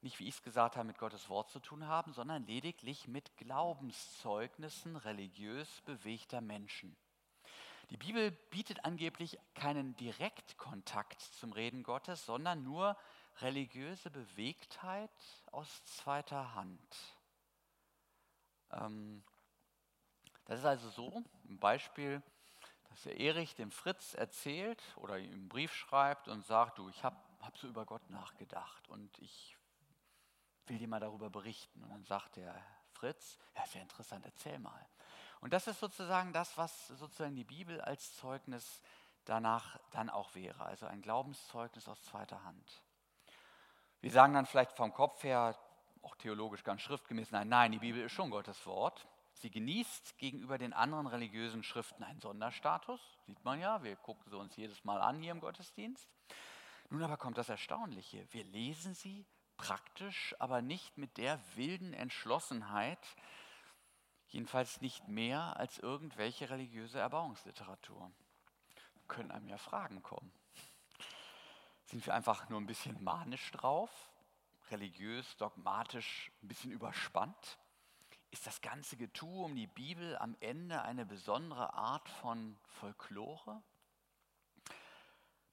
nicht, 0.00 0.20
wie 0.20 0.28
ich 0.28 0.36
es 0.36 0.42
gesagt 0.44 0.76
habe, 0.76 0.86
mit 0.86 0.98
Gottes 0.98 1.28
Wort 1.28 1.50
zu 1.50 1.58
tun 1.58 1.88
haben, 1.88 2.12
sondern 2.12 2.46
lediglich 2.46 3.08
mit 3.08 3.36
Glaubenszeugnissen 3.36 4.94
religiös 4.94 5.80
bewegter 5.80 6.40
Menschen. 6.40 6.96
Die 7.90 7.96
Bibel 7.96 8.30
bietet 8.30 8.84
angeblich 8.84 9.40
keinen 9.54 9.96
Direktkontakt 9.96 11.20
zum 11.20 11.50
Reden 11.50 11.82
Gottes, 11.82 12.24
sondern 12.24 12.62
nur 12.62 12.96
religiöse 13.40 14.10
Bewegtheit 14.10 15.10
aus 15.52 15.84
zweiter 15.84 16.54
Hand. 16.54 16.96
Ähm, 18.72 19.22
das 20.44 20.60
ist 20.60 20.66
also 20.66 20.90
so, 20.90 21.24
ein 21.48 21.58
Beispiel, 21.58 22.22
dass 22.88 23.02
der 23.02 23.20
Erich 23.20 23.54
dem 23.54 23.70
Fritz 23.70 24.14
erzählt 24.14 24.82
oder 24.96 25.18
ihm 25.18 25.32
einen 25.32 25.48
Brief 25.48 25.72
schreibt 25.74 26.28
und 26.28 26.44
sagt, 26.46 26.78
du, 26.78 26.88
ich 26.88 27.04
habe 27.04 27.16
hab 27.40 27.56
so 27.58 27.68
über 27.68 27.84
Gott 27.84 28.08
nachgedacht 28.10 28.88
und 28.88 29.18
ich 29.18 29.56
will 30.66 30.78
dir 30.78 30.88
mal 30.88 31.00
darüber 31.00 31.30
berichten. 31.30 31.82
Und 31.84 31.90
dann 31.90 32.04
sagt 32.04 32.36
der 32.36 32.54
Fritz, 32.92 33.38
ja, 33.54 33.66
sehr 33.66 33.82
interessant, 33.82 34.24
erzähl 34.24 34.58
mal. 34.58 34.86
Und 35.40 35.52
das 35.52 35.66
ist 35.68 35.80
sozusagen 35.80 36.32
das, 36.32 36.56
was 36.56 36.88
sozusagen 36.88 37.36
die 37.36 37.44
Bibel 37.44 37.80
als 37.80 38.16
Zeugnis 38.16 38.82
danach 39.24 39.78
dann 39.90 40.10
auch 40.10 40.34
wäre, 40.34 40.64
also 40.64 40.86
ein 40.86 41.02
Glaubenszeugnis 41.02 41.88
aus 41.88 42.02
zweiter 42.02 42.42
Hand. 42.44 42.82
Wir 44.00 44.12
sagen 44.12 44.34
dann 44.34 44.46
vielleicht 44.46 44.72
vom 44.72 44.92
Kopf 44.92 45.24
her, 45.24 45.56
auch 46.02 46.14
theologisch 46.16 46.62
ganz 46.62 46.82
schriftgemäß, 46.82 47.32
nein, 47.32 47.48
nein, 47.48 47.72
die 47.72 47.80
Bibel 47.80 48.02
ist 48.02 48.12
schon 48.12 48.30
Gottes 48.30 48.64
Wort. 48.66 49.08
Sie 49.34 49.50
genießt 49.50 50.18
gegenüber 50.18 50.58
den 50.58 50.72
anderen 50.72 51.06
religiösen 51.06 51.62
Schriften 51.62 52.04
einen 52.04 52.20
Sonderstatus, 52.20 53.00
sieht 53.26 53.44
man 53.44 53.60
ja, 53.60 53.82
wir 53.82 53.96
gucken 53.96 54.30
sie 54.30 54.36
uns 54.36 54.56
jedes 54.56 54.84
Mal 54.84 55.00
an 55.00 55.20
hier 55.20 55.32
im 55.32 55.40
Gottesdienst. 55.40 56.08
Nun 56.90 57.02
aber 57.02 57.16
kommt 57.16 57.38
das 57.38 57.48
Erstaunliche, 57.48 58.26
wir 58.32 58.44
lesen 58.44 58.94
sie 58.94 59.26
praktisch, 59.56 60.34
aber 60.38 60.62
nicht 60.62 60.96
mit 60.96 61.18
der 61.18 61.40
wilden 61.56 61.92
Entschlossenheit, 61.92 63.04
jedenfalls 64.28 64.80
nicht 64.80 65.08
mehr 65.08 65.56
als 65.56 65.78
irgendwelche 65.78 66.50
religiöse 66.50 66.98
Erbauungsliteratur. 66.98 68.10
Können 69.08 69.30
einem 69.30 69.48
ja 69.48 69.58
Fragen 69.58 70.02
kommen. 70.02 70.32
Sind 71.88 72.04
wir 72.04 72.12
einfach 72.12 72.50
nur 72.50 72.60
ein 72.60 72.66
bisschen 72.66 73.02
manisch 73.02 73.50
drauf, 73.50 73.90
religiös, 74.70 75.38
dogmatisch, 75.38 76.30
ein 76.42 76.48
bisschen 76.48 76.70
überspannt? 76.70 77.58
Ist 78.30 78.46
das 78.46 78.60
ganze 78.60 78.98
Getue 78.98 79.46
um 79.46 79.56
die 79.56 79.68
Bibel 79.68 80.14
am 80.18 80.36
Ende 80.40 80.82
eine 80.82 81.06
besondere 81.06 81.72
Art 81.72 82.06
von 82.10 82.58
Folklore? 82.66 83.62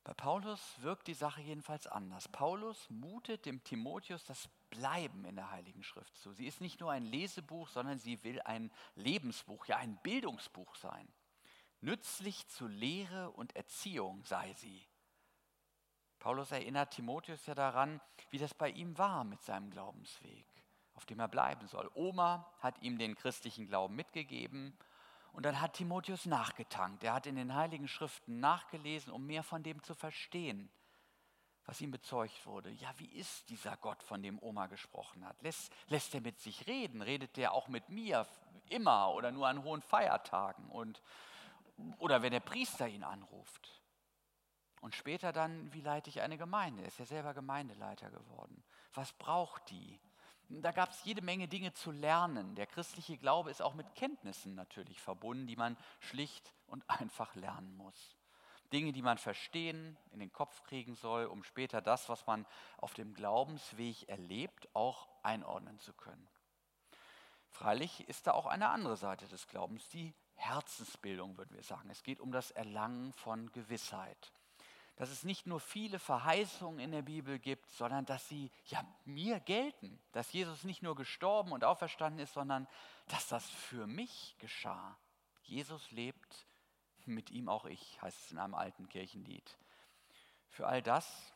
Bei 0.04 0.14
Paulus 0.14 0.60
wirkt 0.82 1.08
die 1.08 1.14
Sache 1.14 1.40
jedenfalls 1.40 1.88
anders. 1.88 2.28
Paulus 2.28 2.90
mutet 2.90 3.46
dem 3.46 3.64
Timotheus 3.64 4.26
das 4.26 4.50
Bleiben 4.70 5.24
in 5.24 5.38
der 5.38 5.52
Heiligen 5.52 5.84
Schrift 5.84 6.18
zu. 6.18 6.34
Sie 6.34 6.48
ist 6.48 6.60
nicht 6.60 6.82
nur 6.82 6.92
ein 6.92 7.06
Lesebuch, 7.06 7.70
sondern 7.70 7.98
sie 7.98 8.22
will 8.26 8.42
ein 8.42 8.74
Lebensbuch, 8.96 9.68
ja 9.68 9.78
ein 9.78 9.98
Bildungsbuch 10.04 10.76
sein. 10.76 11.08
Nützlich 11.80 12.46
zu 12.50 12.68
Lehre 12.68 13.32
und 13.32 13.56
Erziehung 13.56 14.26
sei 14.26 14.52
sie. 14.56 14.86
Paulus 16.26 16.52
erinnert 16.52 16.90
Timotheus 16.90 17.46
ja 17.46 17.54
daran, 17.54 18.02
wie 18.32 18.40
das 18.40 18.56
bei 18.56 18.72
ihm 18.72 18.98
war 18.98 19.24
mit 19.24 19.44
seinem 19.44 19.70
Glaubensweg, 19.70 20.48
auf 20.96 21.06
dem 21.06 21.20
er 21.20 21.28
bleiben 21.28 21.68
soll. 21.68 21.88
Oma 21.94 22.52
hat 22.62 22.82
ihm 22.82 22.98
den 22.98 23.14
christlichen 23.16 23.68
Glauben 23.68 23.96
mitgegeben 23.96 24.76
und 25.34 25.46
dann 25.46 25.62
hat 25.62 25.74
Timotheus 25.74 26.26
nachgetankt. 26.26 27.04
Er 27.04 27.14
hat 27.14 27.28
in 27.28 27.36
den 27.36 27.54
Heiligen 27.54 27.88
Schriften 27.88 28.40
nachgelesen, 28.40 29.14
um 29.14 29.28
mehr 29.28 29.44
von 29.44 29.62
dem 29.62 29.84
zu 29.84 29.94
verstehen, 29.94 30.72
was 31.66 31.80
ihm 31.80 31.92
bezeugt 31.92 32.48
wurde. 32.48 32.72
Ja, 32.72 32.92
wie 32.98 33.20
ist 33.20 33.48
dieser 33.52 33.78
Gott, 33.78 34.02
von 34.02 34.24
dem 34.24 34.42
Oma 34.42 34.66
gesprochen 34.66 35.24
hat? 35.28 35.40
Lässt, 35.44 35.72
lässt 35.90 36.16
er 36.16 36.22
mit 36.22 36.40
sich 36.40 36.66
reden? 36.66 37.04
Redet 37.04 37.38
er 37.38 37.52
auch 37.52 37.68
mit 37.68 37.90
mir 37.90 38.26
immer 38.70 39.14
oder 39.14 39.32
nur 39.32 39.48
an 39.48 39.62
hohen 39.62 39.84
Feiertagen? 39.84 40.72
Und, 40.72 41.04
oder 42.00 42.24
wenn 42.24 42.32
der 42.32 42.40
Priester 42.40 42.88
ihn 42.88 43.04
anruft? 43.04 43.85
Und 44.86 44.94
später 44.94 45.34
dann, 45.34 45.74
wie 45.74 45.82
leite 45.82 46.12
ich 46.12 46.22
eine 46.22 46.38
Gemeinde? 46.38 46.84
Er 46.84 46.90
ist 46.90 47.00
ja 47.00 47.06
selber 47.06 47.34
Gemeindeleiter 47.34 48.12
geworden. 48.12 48.64
Was 48.94 49.14
braucht 49.14 49.68
die? 49.72 50.00
Da 50.48 50.72
gab 50.72 50.92
es 50.92 51.04
jede 51.04 51.24
Menge 51.24 51.48
Dinge 51.48 51.74
zu 51.74 51.90
lernen. 51.90 52.54
Der 52.54 52.68
christliche 52.68 53.18
Glaube 53.18 53.50
ist 53.50 53.64
auch 53.64 53.74
mit 53.74 53.96
Kenntnissen 53.96 54.54
natürlich 54.54 55.02
verbunden, 55.02 55.48
die 55.48 55.56
man 55.56 55.76
schlicht 56.02 56.54
und 56.68 56.88
einfach 57.02 57.34
lernen 57.34 57.76
muss. 57.76 58.16
Dinge, 58.74 58.92
die 58.92 59.02
man 59.02 59.18
verstehen, 59.18 59.98
in 60.12 60.20
den 60.20 60.32
Kopf 60.32 60.62
kriegen 60.62 60.94
soll, 60.94 61.26
um 61.26 61.44
später 61.44 61.82
das, 61.82 62.08
was 62.08 62.28
man 62.28 62.46
auf 62.78 62.94
dem 62.94 63.16
Glaubensweg 63.16 64.08
erlebt, 64.08 64.70
auch 64.76 65.10
einordnen 65.24 65.80
zu 65.80 65.94
können. 65.94 66.30
Freilich 67.50 68.08
ist 68.08 68.28
da 68.28 68.34
auch 68.34 68.46
eine 68.46 68.70
andere 68.70 68.98
Seite 68.98 69.28
des 69.30 69.48
Glaubens, 69.48 69.90
die 69.90 70.14
Herzensbildung, 70.36 71.40
würden 71.40 71.56
wir 71.56 71.64
sagen. 71.64 71.90
Es 71.90 72.04
geht 72.04 72.20
um 72.20 72.32
das 72.32 72.52
Erlangen 72.52 73.14
von 73.14 73.52
Gewissheit 73.52 74.32
dass 74.96 75.10
es 75.10 75.24
nicht 75.24 75.46
nur 75.46 75.60
viele 75.60 76.00
Verheißungen 76.00 76.80
in 76.80 76.92
der 76.92 77.02
Bibel 77.02 77.38
gibt, 77.38 77.70
sondern 77.72 78.06
dass 78.06 78.28
sie 78.30 78.50
ja 78.68 78.86
mir 79.04 79.40
gelten, 79.42 80.00
dass 80.14 80.32
Jesus 80.32 80.64
nicht 80.64 80.84
nur 80.84 80.96
gestorben 80.96 81.52
und 81.52 81.64
auferstanden 81.66 82.20
ist, 82.20 82.34
sondern 82.34 82.68
dass 83.08 83.28
das 83.28 83.50
für 83.50 83.88
mich 83.88 84.36
geschah. 84.40 84.98
Jesus 85.44 85.92
lebt, 85.92 86.48
mit 87.06 87.30
ihm 87.30 87.50
auch 87.50 87.66
ich, 87.66 88.02
heißt 88.02 88.18
es 88.26 88.32
in 88.32 88.40
einem 88.40 88.56
alten 88.56 88.88
Kirchenlied. 88.90 89.58
Für 90.50 90.68
all 90.68 90.82
das 90.82 91.34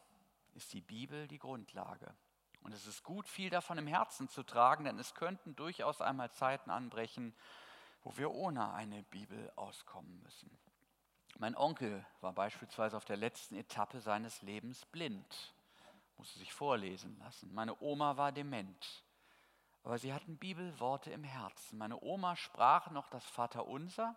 ist 0.56 0.74
die 0.74 0.82
Bibel 0.82 1.28
die 1.28 1.38
Grundlage. 1.38 2.16
Und 2.62 2.74
es 2.74 2.88
ist 2.88 3.04
gut, 3.04 3.28
viel 3.28 3.50
davon 3.50 3.78
im 3.78 3.88
Herzen 3.88 4.28
zu 4.30 4.44
tragen, 4.44 4.86
denn 4.86 5.00
es 5.00 5.14
könnten 5.14 5.56
durchaus 5.56 6.02
einmal 6.02 6.32
Zeiten 6.32 6.70
anbrechen, 6.70 7.36
wo 8.04 8.16
wir 8.18 8.32
ohne 8.32 8.74
eine 8.74 9.04
Bibel 9.04 9.52
auskommen 9.56 10.22
müssen. 10.24 10.58
Mein 11.38 11.56
Onkel 11.56 12.06
war 12.22 12.34
beispielsweise 12.34 12.98
auf 12.98 13.06
der 13.06 13.18
letzten 13.18 13.56
Etappe 13.56 14.02
seines 14.02 14.42
Lebens 14.42 14.86
blind, 14.88 15.54
musste 16.18 16.40
sich 16.40 16.52
vorlesen 16.52 17.18
lassen. 17.20 17.54
Meine 17.54 17.80
Oma 17.82 18.18
war 18.18 18.32
dement, 18.32 19.04
aber 19.84 19.98
sie 19.98 20.14
hatten 20.14 20.38
Bibelworte 20.38 21.12
im 21.12 21.24
Herzen. 21.24 21.78
Meine 21.78 22.02
Oma 22.02 22.36
sprach 22.36 22.92
noch 22.92 23.10
das 23.10 23.26
Vaterunser, 23.26 24.16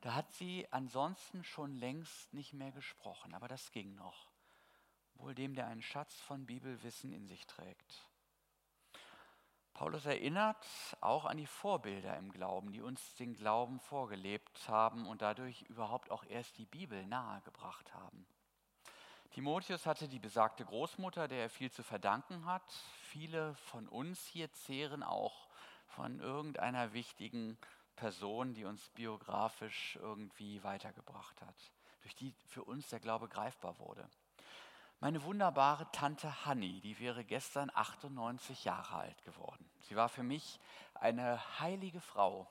da 0.00 0.14
hat 0.14 0.32
sie 0.32 0.66
ansonsten 0.70 1.44
schon 1.44 1.74
längst 1.74 2.32
nicht 2.32 2.52
mehr 2.52 2.72
gesprochen, 2.72 3.34
aber 3.34 3.48
das 3.48 3.72
ging 3.72 3.94
noch. 3.94 4.30
Wohl 5.14 5.34
dem, 5.34 5.54
der 5.54 5.66
einen 5.66 5.82
Schatz 5.82 6.14
von 6.20 6.46
Bibelwissen 6.46 7.12
in 7.12 7.26
sich 7.26 7.46
trägt. 7.46 8.06
Paulus 9.76 10.06
erinnert 10.06 10.56
auch 11.02 11.26
an 11.26 11.36
die 11.36 11.46
Vorbilder 11.46 12.16
im 12.16 12.32
Glauben, 12.32 12.72
die 12.72 12.80
uns 12.80 13.14
den 13.16 13.34
Glauben 13.34 13.78
vorgelebt 13.78 14.66
haben 14.70 15.06
und 15.06 15.20
dadurch 15.20 15.60
überhaupt 15.68 16.10
auch 16.10 16.24
erst 16.24 16.56
die 16.56 16.64
Bibel 16.64 17.04
nahegebracht 17.04 17.92
haben. 17.92 18.26
Timotheus 19.32 19.84
hatte 19.84 20.08
die 20.08 20.18
besagte 20.18 20.64
Großmutter, 20.64 21.28
der 21.28 21.40
er 21.42 21.50
viel 21.50 21.70
zu 21.70 21.82
verdanken 21.82 22.46
hat. 22.46 22.62
Viele 23.02 23.54
von 23.56 23.86
uns 23.86 24.24
hier 24.24 24.50
zehren 24.50 25.02
auch 25.02 25.46
von 25.88 26.20
irgendeiner 26.20 26.94
wichtigen 26.94 27.58
Person, 27.96 28.54
die 28.54 28.64
uns 28.64 28.88
biografisch 28.88 29.98
irgendwie 30.00 30.64
weitergebracht 30.64 31.42
hat, 31.42 31.70
durch 32.00 32.16
die 32.16 32.34
für 32.46 32.64
uns 32.64 32.88
der 32.88 33.00
Glaube 33.00 33.28
greifbar 33.28 33.78
wurde. 33.78 34.08
Meine 35.00 35.22
wunderbare 35.24 35.90
Tante 35.92 36.46
Hanni, 36.46 36.80
die 36.80 36.98
wäre 36.98 37.22
gestern 37.22 37.70
98 37.74 38.64
Jahre 38.64 38.96
alt 38.96 39.22
geworden. 39.24 39.68
Sie 39.80 39.94
war 39.94 40.08
für 40.08 40.22
mich 40.22 40.58
eine 40.94 41.60
heilige 41.60 42.00
Frau. 42.00 42.46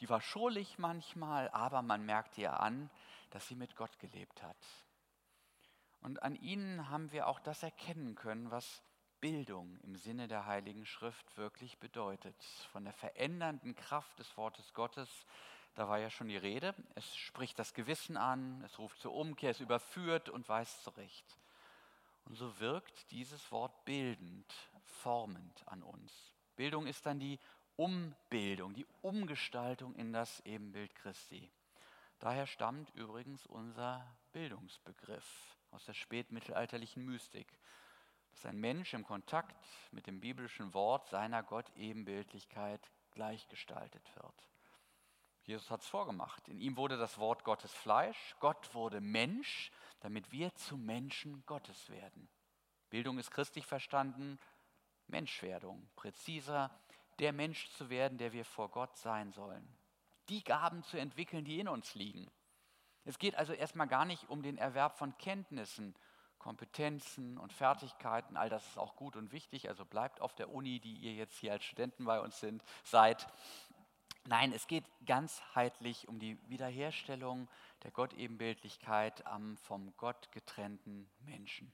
Die 0.00 0.08
war 0.08 0.20
schrullig 0.20 0.78
manchmal, 0.78 1.48
aber 1.50 1.82
man 1.82 2.04
merkte 2.04 2.40
ihr 2.40 2.58
an, 2.58 2.90
dass 3.30 3.46
sie 3.46 3.54
mit 3.54 3.76
Gott 3.76 3.96
gelebt 4.00 4.42
hat. 4.42 4.56
Und 6.00 6.22
an 6.22 6.34
ihnen 6.34 6.90
haben 6.90 7.12
wir 7.12 7.28
auch 7.28 7.38
das 7.38 7.62
erkennen 7.62 8.16
können, 8.16 8.50
was 8.50 8.82
Bildung 9.20 9.78
im 9.82 9.96
Sinne 9.96 10.26
der 10.26 10.46
Heiligen 10.46 10.84
Schrift 10.84 11.36
wirklich 11.36 11.78
bedeutet. 11.78 12.40
Von 12.72 12.84
der 12.84 12.92
verändernden 12.92 13.76
Kraft 13.76 14.18
des 14.18 14.36
Wortes 14.36 14.72
Gottes, 14.74 15.26
da 15.74 15.88
war 15.88 15.98
ja 15.98 16.10
schon 16.10 16.28
die 16.28 16.36
Rede. 16.36 16.74
Es 16.96 17.16
spricht 17.16 17.58
das 17.58 17.72
Gewissen 17.72 18.16
an, 18.16 18.62
es 18.64 18.78
ruft 18.80 19.00
zur 19.00 19.14
Umkehr, 19.14 19.50
es 19.50 19.60
überführt 19.60 20.28
und 20.28 20.48
weist 20.48 20.82
zurecht. 20.82 21.38
Und 22.28 22.34
so 22.36 22.60
wirkt 22.60 23.10
dieses 23.10 23.50
Wort 23.50 23.86
bildend, 23.86 24.52
formend 24.84 25.66
an 25.66 25.82
uns. 25.82 26.34
Bildung 26.56 26.86
ist 26.86 27.06
dann 27.06 27.18
die 27.18 27.40
Umbildung, 27.76 28.74
die 28.74 28.86
Umgestaltung 29.00 29.94
in 29.94 30.12
das 30.12 30.40
Ebenbild 30.40 30.94
Christi. 30.94 31.50
Daher 32.18 32.46
stammt 32.46 32.94
übrigens 32.94 33.46
unser 33.46 34.04
Bildungsbegriff 34.32 35.56
aus 35.70 35.86
der 35.86 35.94
spätmittelalterlichen 35.94 37.02
Mystik, 37.06 37.58
dass 38.32 38.44
ein 38.44 38.58
Mensch 38.58 38.92
im 38.92 39.04
Kontakt 39.04 39.66
mit 39.90 40.06
dem 40.06 40.20
biblischen 40.20 40.74
Wort 40.74 41.08
seiner 41.08 41.42
Gott-Ebenbildlichkeit 41.42 42.90
gleichgestaltet 43.12 44.04
wird. 44.16 44.48
Jesus 45.44 45.70
hat 45.70 45.80
es 45.80 45.86
vorgemacht. 45.86 46.46
In 46.48 46.60
ihm 46.60 46.76
wurde 46.76 46.98
das 46.98 47.16
Wort 47.16 47.42
Gottes 47.44 47.72
Fleisch, 47.72 48.36
Gott 48.38 48.74
wurde 48.74 49.00
Mensch 49.00 49.72
damit 50.00 50.30
wir 50.32 50.54
zu 50.54 50.76
Menschen 50.76 51.42
Gottes 51.46 51.90
werden. 51.90 52.28
Bildung 52.90 53.18
ist 53.18 53.30
christlich 53.30 53.66
verstanden, 53.66 54.38
Menschwerdung, 55.06 55.88
präziser, 55.96 56.70
der 57.18 57.32
Mensch 57.32 57.68
zu 57.70 57.90
werden, 57.90 58.18
der 58.18 58.32
wir 58.32 58.44
vor 58.44 58.70
Gott 58.70 58.96
sein 58.96 59.32
sollen. 59.32 59.66
Die 60.28 60.44
Gaben 60.44 60.82
zu 60.84 60.98
entwickeln, 60.98 61.44
die 61.44 61.58
in 61.58 61.68
uns 61.68 61.94
liegen. 61.94 62.30
Es 63.04 63.18
geht 63.18 63.34
also 63.36 63.52
erstmal 63.52 63.88
gar 63.88 64.04
nicht 64.04 64.28
um 64.28 64.42
den 64.42 64.58
Erwerb 64.58 64.98
von 64.98 65.16
Kenntnissen, 65.16 65.94
Kompetenzen 66.38 67.36
und 67.38 67.52
Fertigkeiten, 67.52 68.36
all 68.36 68.48
das 68.48 68.66
ist 68.66 68.78
auch 68.78 68.96
gut 68.96 69.16
und 69.16 69.32
wichtig, 69.32 69.68
also 69.68 69.84
bleibt 69.84 70.20
auf 70.20 70.34
der 70.34 70.50
Uni, 70.50 70.78
die 70.78 70.94
ihr 70.94 71.14
jetzt 71.14 71.38
hier 71.38 71.52
als 71.52 71.64
Studenten 71.64 72.04
bei 72.04 72.20
uns 72.20 72.38
sind, 72.38 72.62
seid. 72.84 73.26
Nein, 74.28 74.52
es 74.52 74.66
geht 74.66 74.84
ganzheitlich 75.06 76.06
um 76.06 76.18
die 76.18 76.38
Wiederherstellung 76.50 77.48
der 77.82 77.90
Gottebenbildlichkeit 77.92 79.26
am 79.26 79.56
vom 79.56 79.96
Gott 79.96 80.30
getrennten 80.32 81.10
Menschen. 81.20 81.72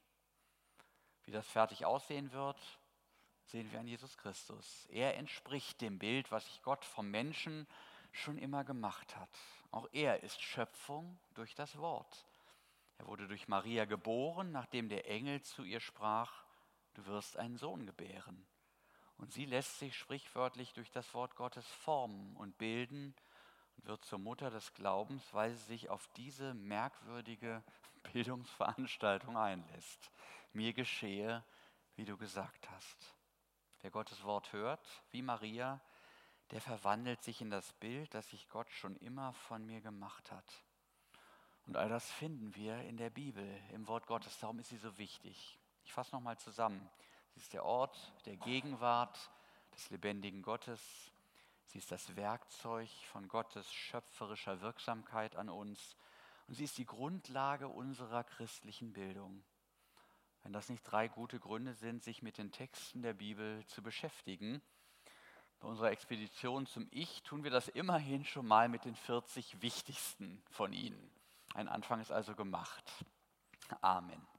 Wie 1.25 1.33
das 1.33 1.49
fertig 1.49 1.85
aussehen 1.85 2.31
wird, 2.31 2.79
sehen 3.47 3.73
wir 3.73 3.81
an 3.81 3.89
Jesus 3.89 4.17
Christus. 4.17 4.87
Er 4.89 5.17
entspricht 5.17 5.81
dem 5.81 5.99
Bild, 5.99 6.31
was 6.31 6.47
sich 6.47 6.63
Gott 6.63 6.85
vom 6.85 7.11
Menschen 7.11 7.67
schon 8.13 8.39
immer 8.39 8.63
gemacht 8.63 9.17
hat. 9.17 9.37
Auch 9.73 9.89
er 9.91 10.23
ist 10.23 10.41
Schöpfung 10.41 11.19
durch 11.35 11.57
das 11.57 11.77
Wort. 11.79 12.25
Er 12.99 13.09
wurde 13.09 13.27
durch 13.27 13.49
Maria 13.49 13.85
geboren, 13.85 14.53
nachdem 14.53 14.89
der 14.89 15.11
Engel 15.11 15.43
zu 15.43 15.65
ihr 15.65 15.81
sprach, 15.81 16.45
du 16.93 17.05
wirst 17.07 17.37
einen 17.37 17.57
Sohn 17.57 17.85
gebären. 17.85 18.47
Und 19.17 19.33
sie 19.33 19.45
lässt 19.45 19.79
sich 19.79 19.97
sprichwörtlich 19.97 20.73
durch 20.73 20.91
das 20.91 21.15
Wort 21.15 21.37
Gottes 21.37 21.67
formen 21.67 22.37
und 22.37 22.59
bilden 22.59 23.15
und 23.77 23.87
wird 23.87 24.05
zur 24.05 24.19
Mutter 24.19 24.51
des 24.51 24.73
Glaubens, 24.75 25.23
weil 25.33 25.55
sie 25.55 25.65
sich 25.65 25.89
auf 25.89 26.07
diese 26.17 26.55
merkwürdige 26.55 27.63
Bildungsveranstaltung 28.13 29.37
einlässt. 29.37 30.11
Mir 30.53 30.73
geschehe, 30.73 31.45
wie 31.97 32.05
du 32.05 32.17
gesagt 32.17 32.71
hast. 32.71 33.15
Wer 33.81 33.91
Gottes 33.91 34.25
Wort 34.25 34.53
hört, 34.53 35.03
wie 35.11 35.23
Maria, 35.23 35.81
der 36.51 36.61
verwandelt 36.61 37.23
sich 37.23 37.41
in 37.41 37.51
das 37.51 37.73
Bild, 37.75 38.15
das 38.15 38.29
sich 38.31 38.49
Gott 38.49 38.71
schon 38.71 38.97
immer 38.97 39.33
von 39.33 39.65
mir 39.65 39.81
gemacht 39.81 40.31
hat. 40.31 40.65
Und 41.67 41.77
all 41.77 41.89
das 41.89 42.11
finden 42.13 42.55
wir 42.55 42.81
in 42.83 42.97
der 42.97 43.11
Bibel, 43.11 43.47
im 43.73 43.87
Wort 43.89 44.07
Gottes. 44.07 44.39
Darum 44.39 44.59
ist 44.59 44.69
sie 44.69 44.77
so 44.77 44.99
wichtig. 44.99 45.59
Ich 45.85 45.93
fasse 45.93 46.15
nochmal 46.15 46.39
zusammen. 46.39 46.89
Sie 47.35 47.41
ist 47.41 47.53
der 47.53 47.65
Ort 47.65 48.13
der 48.27 48.37
Gegenwart 48.37 49.31
des 49.75 49.91
lebendigen 49.91 50.43
Gottes. 50.43 50.81
Sie 51.67 51.79
ist 51.79 51.91
das 51.91 52.15
Werkzeug 52.15 52.89
von 53.11 53.27
Gottes 53.27 53.73
schöpferischer 53.73 54.61
Wirksamkeit 54.61 55.35
an 55.35 55.49
uns. 55.49 55.97
Und 56.47 56.55
sie 56.55 56.65
ist 56.65 56.79
die 56.79 56.87
Grundlage 56.87 57.69
unserer 57.69 58.23
christlichen 58.23 58.93
Bildung. 58.93 59.43
Wenn 60.45 60.53
das 60.53 60.69
nicht 60.69 60.83
drei 60.85 61.09
gute 61.09 61.41
Gründe 61.41 61.75
sind, 61.75 62.05
sich 62.05 62.23
mit 62.23 62.39
den 62.39 62.53
Texten 62.53 63.03
der 63.03 63.15
Bibel 63.15 63.65
zu 63.67 63.83
beschäftigen, 63.83 64.63
bei 65.59 65.69
unserer 65.69 65.91
Expedition 65.91 66.67
zum 66.67 66.87
Ich 66.91 67.23
tun 67.23 67.43
wir 67.43 67.51
das 67.51 67.69
immerhin 67.69 68.25
schon 68.25 68.47
mal 68.47 68.69
mit 68.69 68.85
den 68.85 68.95
40 68.95 69.63
wichtigsten 69.63 70.43
von 70.51 70.73
ihnen. 70.73 71.11
Ein 71.55 71.69
Anfang 71.69 72.01
ist 72.01 72.13
also 72.13 72.35
gemacht. 72.35 72.85
Amen. 73.81 74.34